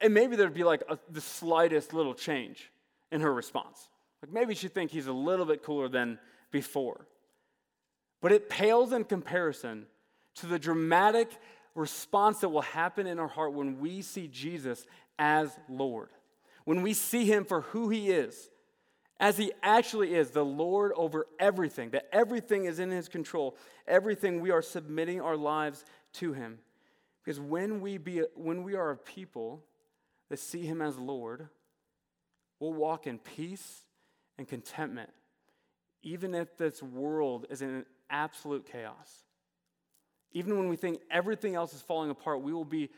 And 0.00 0.14
maybe 0.14 0.34
there'd 0.34 0.54
be 0.54 0.64
like 0.64 0.82
a, 0.88 0.98
the 1.10 1.20
slightest 1.20 1.92
little 1.92 2.14
change 2.14 2.72
in 3.12 3.20
her 3.20 3.34
response. 3.34 3.90
Like 4.22 4.32
maybe 4.32 4.54
she'd 4.54 4.72
think 4.72 4.90
he's 4.90 5.08
a 5.08 5.12
little 5.12 5.44
bit 5.44 5.62
cooler 5.62 5.90
than 5.90 6.18
before. 6.50 7.06
But 8.22 8.32
it 8.32 8.48
pales 8.48 8.94
in 8.94 9.04
comparison 9.04 9.84
to 10.36 10.46
the 10.46 10.58
dramatic 10.58 11.30
response 11.74 12.38
that 12.38 12.48
will 12.48 12.62
happen 12.62 13.06
in 13.06 13.18
our 13.18 13.28
heart 13.28 13.52
when 13.52 13.78
we 13.78 14.00
see 14.00 14.26
Jesus 14.26 14.86
as 15.18 15.54
Lord. 15.68 16.08
When 16.64 16.80
we 16.80 16.94
see 16.94 17.26
him 17.26 17.44
for 17.44 17.60
who 17.60 17.90
he 17.90 18.10
is, 18.10 18.48
as 19.20 19.36
he 19.36 19.52
actually 19.62 20.14
is, 20.14 20.30
the 20.30 20.44
Lord 20.44 20.92
over 20.94 21.26
everything, 21.40 21.90
that 21.90 22.08
everything 22.12 22.66
is 22.66 22.78
in 22.78 22.90
his 22.90 23.08
control, 23.08 23.56
everything 23.86 24.40
we 24.40 24.50
are 24.50 24.62
submitting 24.62 25.20
our 25.20 25.36
lives 25.36 25.84
to 26.14 26.32
him. 26.32 26.58
Because 27.24 27.40
when 27.40 27.80
we, 27.80 27.98
be, 27.98 28.22
when 28.34 28.62
we 28.62 28.74
are 28.74 28.90
a 28.90 28.96
people 28.96 29.64
that 30.28 30.38
see 30.38 30.62
him 30.62 30.80
as 30.80 30.96
Lord, 30.96 31.48
we'll 32.60 32.72
walk 32.72 33.06
in 33.06 33.18
peace 33.18 33.82
and 34.38 34.46
contentment, 34.46 35.10
even 36.02 36.34
if 36.34 36.56
this 36.56 36.82
world 36.82 37.46
is 37.50 37.60
in 37.60 37.84
absolute 38.08 38.70
chaos. 38.70 39.24
Even 40.32 40.58
when 40.58 40.68
we 40.68 40.76
think 40.76 41.00
everything 41.10 41.54
else 41.54 41.74
is 41.74 41.82
falling 41.82 42.10
apart, 42.10 42.40
we 42.42 42.52
will 42.52 42.64
be 42.64 42.90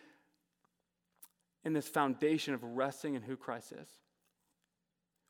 in 1.65 1.73
this 1.73 1.89
foundation 1.89 2.53
of 2.53 2.63
resting 2.63 3.15
in 3.15 3.23
who 3.23 3.37
Christ 3.37 3.73
is. 3.73 3.89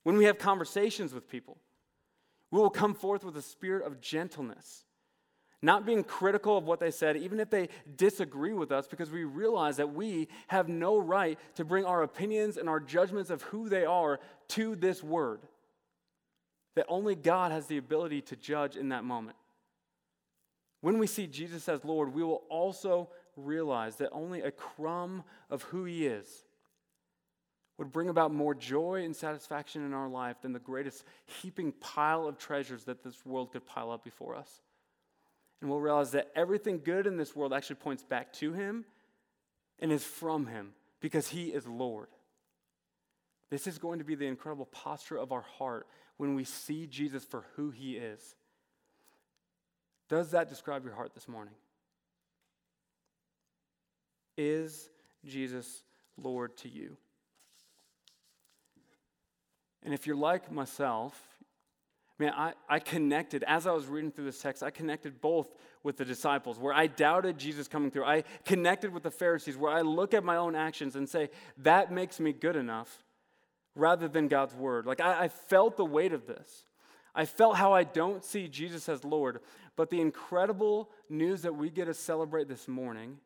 When 0.03 0.17
we 0.17 0.25
have 0.25 0.39
conversations 0.39 1.13
with 1.13 1.29
people, 1.29 1.59
we 2.51 2.59
will 2.59 2.71
come 2.71 2.95
forth 2.95 3.25
with 3.25 3.37
a 3.37 3.43
spirit 3.43 3.87
of 3.87 4.01
gentleness, 4.01 4.85
not 5.63 5.85
being 5.85 6.03
critical 6.03 6.57
of 6.57 6.65
what 6.65 6.81
they 6.81 6.91
said, 6.91 7.17
even 7.17 7.39
if 7.39 7.51
they 7.51 7.69
disagree 7.97 8.55
with 8.55 8.73
us, 8.73 8.87
because 8.89 9.11
we 9.11 9.25
realize 9.25 9.77
that 9.77 9.95
we 9.95 10.29
have 10.49 10.69
no 10.69 10.99
right 10.99 11.39
to 11.57 11.65
bring 11.65 11.85
our 11.85 12.03
opinions 12.03 12.57
and 12.57 12.69
our 12.69 12.81
judgments 12.81 13.31
of 13.31 13.43
who 13.43 13.69
they 13.69 13.85
are 13.85 14.21
to 14.49 14.75
this 14.75 15.03
word. 15.03 15.41
That 16.77 16.87
only 16.89 17.15
God 17.15 17.53
has 17.53 17.67
the 17.67 17.77
ability 17.77 18.23
to 18.23 18.37
judge 18.37 18.77
in 18.77 18.89
that 18.89 19.05
moment. 19.05 19.37
When 20.81 20.99
we 20.99 21.07
see 21.07 21.27
Jesus 21.27 21.69
as 21.69 21.85
Lord, 21.85 22.15
we 22.15 22.23
will 22.23 22.43
also 22.49 23.11
realize 23.37 23.97
that 23.97 24.11
only 24.13 24.41
a 24.41 24.51
crumb 24.51 25.25
of 25.51 25.63
who 25.65 25.85
He 25.85 26.07
is 26.07 26.47
would 27.81 27.93
bring 27.93 28.11
about 28.11 28.31
more 28.31 28.55
joy 28.55 29.05
and 29.07 29.17
satisfaction 29.17 29.87
in 29.87 29.95
our 29.95 30.07
life 30.07 30.43
than 30.43 30.53
the 30.53 30.59
greatest 30.59 31.03
heaping 31.25 31.73
pile 31.73 32.29
of 32.29 32.37
treasures 32.37 32.85
that 32.85 33.03
this 33.03 33.25
world 33.25 33.53
could 33.53 33.65
pile 33.65 33.91
up 33.91 34.05
before 34.05 34.37
us. 34.37 34.61
And 35.63 35.71
we'll 35.71 35.81
realize 35.81 36.11
that 36.11 36.31
everything 36.37 36.83
good 36.85 37.07
in 37.07 37.17
this 37.17 37.35
world 37.35 37.55
actually 37.55 37.77
points 37.77 38.03
back 38.03 38.35
to 38.35 38.53
Him 38.53 38.85
and 39.79 39.91
is 39.91 40.05
from 40.05 40.45
Him 40.45 40.75
because 41.01 41.29
He 41.29 41.47
is 41.47 41.67
Lord. 41.67 42.09
This 43.49 43.67
is 43.67 43.79
going 43.79 43.99
to 43.99 44.05
be 44.05 44.15
the 44.15 44.27
incredible 44.27 44.67
posture 44.67 45.17
of 45.17 45.33
our 45.33 45.41
heart 45.41 45.87
when 46.19 46.35
we 46.35 46.45
see 46.45 46.87
Jesus 46.87 47.25
for 47.25 47.47
who 47.57 47.71
He 47.71 47.97
is. 47.97 48.37
Does 50.11 50.33
that 50.33 50.51
describe 50.51 50.85
your 50.85 50.95
heart 50.95 51.15
this 51.15 51.29
morning? 51.29 51.55
Is 54.37 54.91
Jesus 55.25 55.83
Lord 56.19 56.59
to 56.59 56.69
you? 56.69 56.99
And 59.83 59.95
if 59.95 60.07
you're 60.07 60.17
like 60.17 60.53
myself, 60.53 61.19
man, 62.19 62.33
I, 62.37 62.53
I 62.69 62.79
connected, 62.79 63.43
as 63.45 63.67
I 63.67 63.73
was 63.73 63.87
reading 63.87 64.11
through 64.11 64.27
this 64.27 64.41
text, 64.41 64.63
I 64.63 64.71
connected 64.71 65.21
both 65.21 65.49
with 65.83 65.97
the 65.97 66.05
disciples, 66.05 66.59
where 66.59 66.75
I 66.75 66.87
doubted 66.87 67.39
Jesus 67.39 67.67
coming 67.67 67.91
through. 67.91 68.05
I 68.05 68.25
connected 68.45 68.93
with 68.93 69.03
the 69.03 69.11
Pharisees, 69.11 69.57
where 69.57 69.73
I 69.73 69.81
look 69.81 70.13
at 70.13 70.23
my 70.23 70.37
own 70.37 70.55
actions 70.55 70.97
and 70.97 71.09
say, 71.09 71.31
that 71.59 71.91
makes 71.91 72.21
me 72.21 72.33
good 72.33 72.57
enough, 72.57 73.03
rather 73.75 74.07
than 74.07 74.29
God's 74.29 74.55
word. 74.55 74.85
Like, 74.85 75.01
I, 75.01 75.25
I 75.25 75.29
felt 75.29 75.79
the 75.79 75.85
weight 75.85 76.13
of 76.13 76.27
this. 76.27 76.65
I 77.15 77.25
felt 77.25 77.57
how 77.57 77.73
I 77.73 77.85
don't 77.85 78.23
see 78.23 78.49
Jesus 78.49 78.89
as 78.89 79.05
Lord, 79.05 79.41
but 79.75 79.89
the 79.89 80.01
incredible 80.01 80.91
news 81.09 81.43
that 81.43 81.55
we 81.55 81.71
get 81.71 81.87
to 81.87 81.95
celebrate 81.95 82.49
this 82.49 82.69
morning 82.69 83.17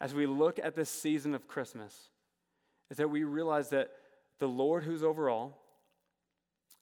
as 0.00 0.14
we 0.14 0.26
look 0.26 0.60
at 0.62 0.76
this 0.76 0.90
season 0.90 1.34
of 1.34 1.48
Christmas 1.48 2.10
is 2.90 2.98
that 2.98 3.10
we 3.10 3.24
realize 3.24 3.70
that 3.70 3.90
the 4.38 4.46
Lord 4.46 4.84
who's 4.84 5.02
over 5.02 5.28
all 5.28 5.58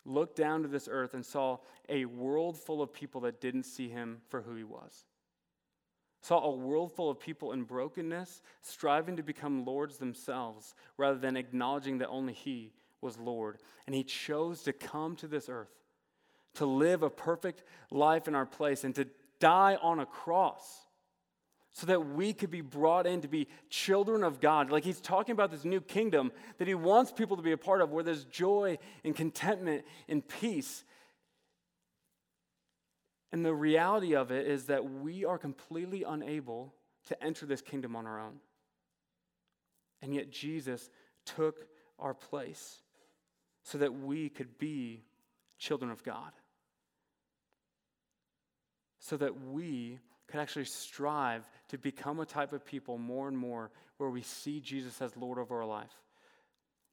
looked 0.04 0.36
down 0.36 0.62
to 0.62 0.68
this 0.68 0.88
earth 0.90 1.14
and 1.14 1.24
saw 1.24 1.58
a 1.88 2.04
world 2.04 2.58
full 2.58 2.82
of 2.82 2.92
people 2.92 3.22
that 3.22 3.40
didn't 3.40 3.64
see 3.64 3.88
him 3.88 4.20
for 4.28 4.42
who 4.42 4.54
he 4.54 4.64
was. 4.64 5.04
Saw 6.20 6.42
a 6.42 6.50
world 6.50 6.92
full 6.92 7.10
of 7.10 7.20
people 7.20 7.52
in 7.52 7.64
brokenness, 7.64 8.40
striving 8.62 9.16
to 9.16 9.22
become 9.22 9.64
lords 9.64 9.98
themselves, 9.98 10.74
rather 10.96 11.18
than 11.18 11.36
acknowledging 11.36 11.98
that 11.98 12.08
only 12.08 12.32
he 12.32 12.72
was 13.02 13.18
Lord. 13.18 13.58
And 13.86 13.94
he 13.94 14.04
chose 14.04 14.62
to 14.62 14.72
come 14.72 15.16
to 15.16 15.26
this 15.26 15.50
earth, 15.50 15.74
to 16.54 16.64
live 16.64 17.02
a 17.02 17.10
perfect 17.10 17.62
life 17.90 18.26
in 18.26 18.34
our 18.34 18.46
place, 18.46 18.84
and 18.84 18.94
to 18.94 19.06
die 19.38 19.76
on 19.82 20.00
a 20.00 20.06
cross 20.06 20.86
so 21.74 21.86
that 21.86 22.06
we 22.06 22.32
could 22.32 22.52
be 22.52 22.60
brought 22.60 23.04
in 23.04 23.20
to 23.20 23.28
be 23.28 23.48
children 23.68 24.22
of 24.22 24.40
God. 24.40 24.70
Like 24.70 24.84
he's 24.84 25.00
talking 25.00 25.32
about 25.32 25.50
this 25.50 25.64
new 25.64 25.80
kingdom 25.80 26.30
that 26.58 26.68
he 26.68 26.74
wants 26.74 27.10
people 27.10 27.36
to 27.36 27.42
be 27.42 27.50
a 27.50 27.58
part 27.58 27.82
of, 27.82 27.90
where 27.90 28.04
there's 28.04 28.24
joy 28.24 28.78
and 29.02 29.14
contentment 29.14 29.84
and 30.08 30.26
peace. 30.26 30.84
And 33.32 33.44
the 33.44 33.52
reality 33.52 34.14
of 34.14 34.30
it 34.30 34.46
is 34.46 34.66
that 34.66 34.88
we 34.88 35.24
are 35.24 35.36
completely 35.36 36.04
unable 36.04 36.72
to 37.08 37.22
enter 37.22 37.44
this 37.44 37.60
kingdom 37.60 37.96
on 37.96 38.06
our 38.06 38.20
own. 38.20 38.36
And 40.00 40.14
yet 40.14 40.30
Jesus 40.30 40.90
took 41.26 41.66
our 41.98 42.14
place 42.14 42.82
so 43.64 43.78
that 43.78 43.92
we 43.92 44.28
could 44.28 44.58
be 44.58 45.02
children 45.58 45.90
of 45.90 46.04
God. 46.04 46.30
So 49.00 49.16
that 49.16 49.40
we 49.48 49.98
could 50.28 50.40
actually 50.40 50.64
strive 50.64 51.48
to 51.68 51.78
become 51.78 52.20
a 52.20 52.26
type 52.26 52.52
of 52.52 52.64
people 52.64 52.98
more 52.98 53.28
and 53.28 53.36
more 53.36 53.70
where 53.98 54.10
we 54.10 54.22
see 54.22 54.60
Jesus 54.60 55.00
as 55.00 55.16
Lord 55.16 55.38
over 55.38 55.60
our 55.60 55.66
life, 55.66 55.92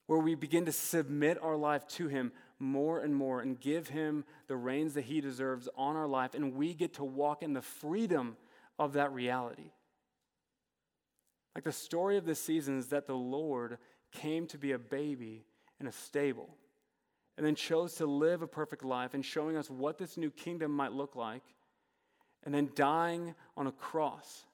where 0.08 0.20
we 0.20 0.36
begin 0.36 0.65
to 0.65 0.72
submit 0.72 1.38
our 1.41 1.56
life 1.56 1.88
to 1.89 2.08
Him 2.08 2.32
more 2.60 3.00
and 3.00 3.15
more 3.15 3.41
and 3.41 3.60
give 3.60 3.88
Him 3.88 4.26
the 4.48 4.56
reins 4.56 4.94
that 4.94 5.06
He 5.06 5.22
deserves 5.22 5.67
on 5.76 5.96
our 5.96 6.08
life, 6.08 6.34
and 6.34 6.56
we 6.56 6.74
get 6.74 6.96
to 6.96 7.04
walk 7.04 7.41
in 7.41 7.54
the 7.54 7.62
freedom 7.62 8.38
of 8.78 8.94
that 8.94 9.12
reality. 9.13 9.72
Like 11.56 11.63
the 11.63 11.72
story 11.72 12.17
of 12.17 12.26
this 12.26 12.39
season 12.39 12.78
is 12.78 12.88
that 12.88 13.08
the 13.08 13.15
Lord 13.15 13.78
came 14.12 14.48
to 14.48 14.58
be 14.58 14.72
a 14.72 14.80
baby 14.80 15.46
in 15.80 15.88
a 15.88 15.91
stable 15.91 16.56
and 17.38 17.46
then 17.46 17.56
chose 17.56 17.96
to 17.96 18.06
live 18.06 18.41
a 18.41 18.48
perfect 18.48 18.84
life 18.84 19.13
and 19.13 19.26
showing 19.26 19.58
us 19.58 19.70
what 19.70 19.98
this 19.98 20.17
new 20.17 20.30
kingdom 20.30 20.72
might 20.72 20.94
look 20.94 21.15
like 21.15 21.44
and 22.43 22.54
then 22.54 22.69
dying 22.75 23.36
on 23.56 23.67
a 23.67 23.71
cross 23.71 24.45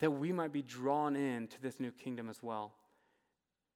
that 0.00 0.10
we 0.10 0.32
might 0.32 0.52
be 0.52 0.62
drawn 0.62 1.16
into 1.16 1.60
this 1.60 1.80
new 1.80 1.90
kingdom 1.90 2.28
as 2.30 2.42
well. 2.42 2.72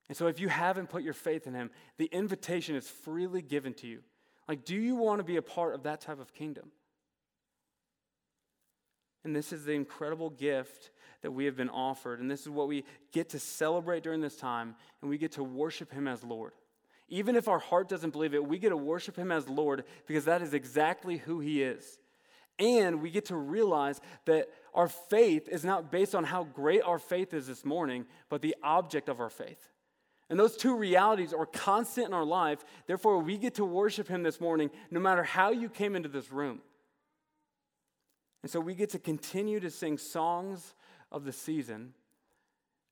And 0.08 0.16
so, 0.16 0.26
if 0.26 0.40
you 0.40 0.48
haven't 0.48 0.90
put 0.90 1.02
your 1.02 1.14
faith 1.14 1.46
in 1.46 1.54
him, 1.54 1.70
the 1.96 2.06
invitation 2.06 2.76
is 2.76 2.88
freely 2.88 3.42
given 3.42 3.72
to 3.74 3.86
you. 3.86 4.00
Like, 4.48 4.64
do 4.64 4.76
you 4.76 4.96
want 4.96 5.20
to 5.20 5.24
be 5.24 5.36
a 5.36 5.42
part 5.42 5.74
of 5.74 5.84
that 5.84 6.00
type 6.00 6.20
of 6.20 6.34
kingdom? 6.34 6.70
And 9.24 9.34
this 9.34 9.52
is 9.52 9.64
the 9.64 9.72
incredible 9.72 10.30
gift 10.30 10.90
that 11.22 11.30
we 11.30 11.44
have 11.44 11.56
been 11.56 11.70
offered. 11.70 12.20
And 12.20 12.30
this 12.30 12.42
is 12.42 12.48
what 12.48 12.66
we 12.66 12.84
get 13.12 13.30
to 13.30 13.38
celebrate 13.38 14.02
during 14.02 14.20
this 14.20 14.36
time. 14.36 14.74
And 15.00 15.08
we 15.08 15.16
get 15.16 15.32
to 15.32 15.44
worship 15.44 15.92
him 15.92 16.08
as 16.08 16.24
Lord. 16.24 16.52
Even 17.08 17.36
if 17.36 17.46
our 17.46 17.60
heart 17.60 17.88
doesn't 17.88 18.10
believe 18.10 18.34
it, 18.34 18.44
we 18.44 18.58
get 18.58 18.70
to 18.70 18.76
worship 18.76 19.16
him 19.16 19.30
as 19.30 19.48
Lord 19.48 19.84
because 20.06 20.24
that 20.24 20.42
is 20.42 20.54
exactly 20.54 21.18
who 21.18 21.40
he 21.40 21.62
is. 21.62 21.98
And 22.62 23.02
we 23.02 23.10
get 23.10 23.24
to 23.26 23.36
realize 23.36 24.00
that 24.24 24.48
our 24.72 24.86
faith 24.86 25.48
is 25.48 25.64
not 25.64 25.90
based 25.90 26.14
on 26.14 26.22
how 26.22 26.44
great 26.44 26.82
our 26.82 27.00
faith 27.00 27.34
is 27.34 27.48
this 27.48 27.64
morning, 27.64 28.06
but 28.28 28.40
the 28.40 28.54
object 28.62 29.08
of 29.08 29.18
our 29.18 29.30
faith. 29.30 29.68
And 30.30 30.38
those 30.38 30.56
two 30.56 30.76
realities 30.76 31.32
are 31.32 31.44
constant 31.44 32.06
in 32.06 32.14
our 32.14 32.24
life. 32.24 32.64
Therefore, 32.86 33.18
we 33.18 33.36
get 33.36 33.56
to 33.56 33.64
worship 33.64 34.06
Him 34.06 34.22
this 34.22 34.40
morning 34.40 34.70
no 34.92 35.00
matter 35.00 35.24
how 35.24 35.50
you 35.50 35.68
came 35.68 35.96
into 35.96 36.08
this 36.08 36.30
room. 36.30 36.60
And 38.42 38.50
so 38.50 38.60
we 38.60 38.76
get 38.76 38.90
to 38.90 39.00
continue 39.00 39.58
to 39.58 39.68
sing 39.68 39.98
songs 39.98 40.74
of 41.10 41.24
the 41.24 41.32
season 41.32 41.94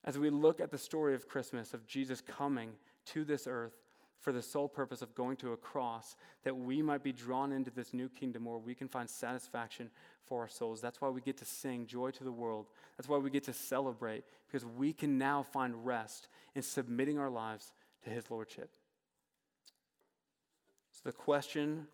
as 0.04 0.18
we 0.18 0.30
look 0.30 0.60
at 0.60 0.72
the 0.72 0.78
story 0.78 1.14
of 1.14 1.28
Christmas, 1.28 1.74
of 1.74 1.86
Jesus 1.86 2.20
coming 2.20 2.72
to 3.06 3.24
this 3.24 3.46
earth 3.46 3.76
for 4.20 4.32
the 4.32 4.42
sole 4.42 4.68
purpose 4.68 5.02
of 5.02 5.14
going 5.14 5.36
to 5.38 5.52
a 5.52 5.56
cross 5.56 6.14
that 6.44 6.56
we 6.56 6.82
might 6.82 7.02
be 7.02 7.12
drawn 7.12 7.52
into 7.52 7.70
this 7.70 7.94
new 7.94 8.08
kingdom 8.08 8.44
where 8.44 8.58
we 8.58 8.74
can 8.74 8.88
find 8.88 9.08
satisfaction 9.08 9.90
for 10.26 10.42
our 10.42 10.48
souls. 10.48 10.80
That's 10.80 11.00
why 11.00 11.08
we 11.08 11.20
get 11.20 11.38
to 11.38 11.44
sing 11.44 11.86
joy 11.86 12.10
to 12.12 12.24
the 12.24 12.32
world. 12.32 12.66
That's 12.96 13.08
why 13.08 13.18
we 13.18 13.30
get 13.30 13.44
to 13.44 13.52
celebrate 13.52 14.24
because 14.46 14.64
we 14.64 14.92
can 14.92 15.18
now 15.18 15.42
find 15.42 15.86
rest 15.86 16.28
in 16.54 16.62
submitting 16.62 17.18
our 17.18 17.30
lives 17.30 17.72
to 18.04 18.10
his 18.10 18.30
lordship. 18.30 18.70
So 20.92 21.00
the 21.04 21.12
question 21.12 21.86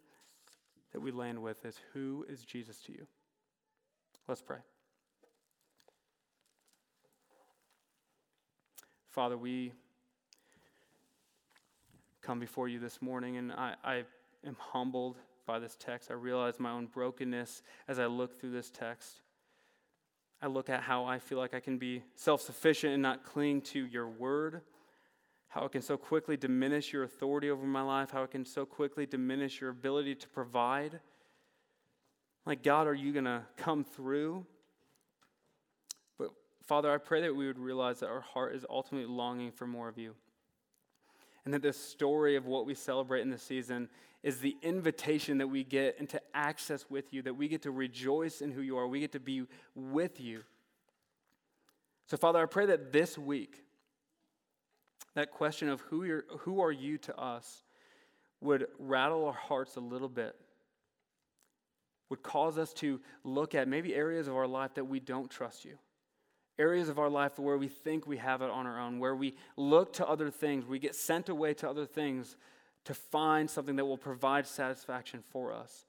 that 0.93 1.01
we 1.01 1.13
land 1.13 1.41
with 1.41 1.65
is 1.65 1.79
who 1.93 2.27
is 2.29 2.45
Jesus 2.45 2.79
to 2.87 2.93
you? 2.93 3.07
Let's 4.27 4.43
pray. 4.43 4.59
Father, 9.11 9.39
we 9.39 9.73
come 12.27 12.41
before 12.41 12.67
you 12.67 12.81
this 12.81 13.01
morning, 13.01 13.37
and 13.37 13.53
I, 13.53 13.75
I 13.85 13.95
am 14.45 14.57
humbled 14.59 15.17
by 15.47 15.61
this 15.61 15.77
text. 15.79 16.11
I 16.11 16.15
realize 16.15 16.59
my 16.59 16.73
own 16.73 16.87
brokenness 16.87 17.63
as 17.87 18.01
I 18.01 18.07
look 18.07 18.41
through 18.41 18.51
this 18.51 18.69
text. 18.69 19.21
I 20.43 20.49
look 20.49 20.69
at 20.69 20.83
how 20.83 21.05
I 21.05 21.21
feel 21.21 21.39
like 21.39 21.55
I 21.55 21.61
can 21.61 21.79
be 21.79 22.03
self 22.17 22.41
sufficient 22.41 22.93
and 22.95 23.01
not 23.01 23.23
cling 23.23 23.61
to 23.63 23.87
your 23.87 24.09
word, 24.09 24.63
how 25.47 25.65
it 25.67 25.73
can 25.73 25.83
so 25.83 25.97
quickly 25.97 26.37
diminish 26.37 26.93
your 26.93 27.05
authority 27.05 27.49
over 27.49 27.65
my 27.65 27.83
life, 27.83 28.11
how 28.11 28.25
it 28.25 28.33
can 28.33 28.45
so 28.45 28.67
quickly 28.67 29.07
diminish 29.07 29.61
your 29.61 29.71
ability 29.71 30.17
to 30.17 30.29
provide. 30.29 30.99
Like, 32.45 32.65
God, 32.65 32.89
are 32.89 32.95
you 32.95 33.13
going 33.13 33.25
to 33.25 33.43
come 33.57 33.85
through? 33.85 34.45
But, 36.19 36.31
Father, 36.65 36.91
I 36.93 36.99
pray 36.99 37.21
that 37.23 37.37
we 37.37 37.47
would 37.47 37.59
realize 37.59 38.01
that 38.01 38.09
our 38.09 38.21
heart 38.21 38.57
is 38.57 38.67
ultimately 38.69 39.09
longing 39.09 39.53
for 39.53 39.69
more 39.69 39.89
of 39.89 39.97
you 39.97 40.17
and 41.47 41.55
that 41.55 41.63
the 41.63 41.73
story 41.73 42.35
of 42.35 42.45
what 42.45 42.67
we 42.67 42.75
celebrate 42.75 43.23
in 43.23 43.31
this 43.31 43.43
season 43.43 43.89
is 44.25 44.41
the 44.41 44.57
invitation 44.63 45.39
that 45.39 45.47
we 45.47 45.63
get 45.63 45.97
into 46.01 46.21
access 46.35 46.85
with 46.91 47.15
you, 47.15 47.23
that 47.23 47.35
we 47.35 47.47
get 47.47 47.63
to 47.63 47.71
rejoice 47.71 48.41
in 48.41 48.51
who 48.51 48.61
you 48.61 48.77
are, 48.77 48.89
we 48.89 48.99
get 48.99 49.13
to 49.13 49.21
be 49.21 49.45
with 49.77 50.21
you. 50.21 50.43
So, 52.09 52.17
Father, 52.17 52.41
I 52.43 52.47
pray 52.47 52.67
that 52.67 52.93
this 52.93 53.17
week, 53.17 53.63
that 55.15 55.31
question 55.31 55.69
of 55.69 55.81
who, 55.83 56.03
you're, 56.03 56.25
who 56.41 56.61
are 56.61 56.73
you 56.73 56.99
to 56.99 57.17
us 57.17 57.63
would 58.41 58.67
rattle 58.81 59.25
our 59.27 59.33
hearts 59.33 59.77
a 59.77 59.81
little 59.81 60.09
bit, 60.09 60.35
would 62.11 62.25
cause 62.25 62.59
us 62.59 62.73
to 62.75 63.01
look 63.23 63.55
at 63.55 63.69
maybe 63.69 63.95
areas 63.95 64.27
of 64.27 64.35
our 64.35 64.49
life 64.49 64.75
that 64.75 64.85
we 64.85 64.99
don't 64.99 65.31
trust 65.31 65.65
you 65.65 65.79
areas 66.59 66.89
of 66.89 66.99
our 66.99 67.11
life 67.11 67.39
where 67.39 67.59
we 67.59 67.69
think 67.69 68.07
we 68.07 68.17
have 68.17 68.43
it 68.43 68.51
on 68.51 68.67
our 68.67 68.81
own, 68.81 68.99
where 68.99 69.15
we 69.15 69.35
look 69.57 69.93
to 69.95 70.07
other 70.07 70.31
things, 70.31 70.65
we 70.67 70.79
get 70.79 70.95
sent 70.95 71.29
away 71.29 71.55
to 71.55 71.69
other 71.69 71.87
things 71.87 72.37
to 72.85 72.95
find 72.95 73.51
something 73.51 73.77
that 73.77 73.85
will 73.85 73.99
provide 73.99 74.47
satisfaction 74.47 75.21
for 75.31 75.53
us. 75.53 75.87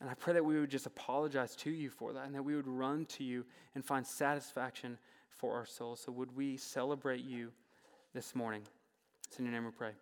And 0.00 0.08
I 0.08 0.14
pray 0.14 0.32
that 0.34 0.44
we 0.44 0.58
would 0.58 0.70
just 0.70 0.86
apologize 0.86 1.56
to 1.56 1.70
you 1.70 1.90
for 1.90 2.12
that 2.12 2.26
and 2.26 2.34
that 2.34 2.42
we 2.42 2.54
would 2.54 2.68
run 2.68 3.04
to 3.06 3.24
you 3.24 3.44
and 3.74 3.84
find 3.84 4.06
satisfaction 4.06 4.98
for 5.28 5.54
our 5.54 5.66
souls. 5.66 6.00
So, 6.00 6.12
would 6.12 6.36
we 6.36 6.56
celebrate 6.56 7.24
you 7.24 7.50
this 8.14 8.34
morning? 8.34 8.62
It's 9.26 9.38
in 9.38 9.44
your 9.44 9.52
name 9.52 9.64
we 9.64 9.70
pray. 9.70 9.92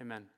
Amen. 0.00 0.37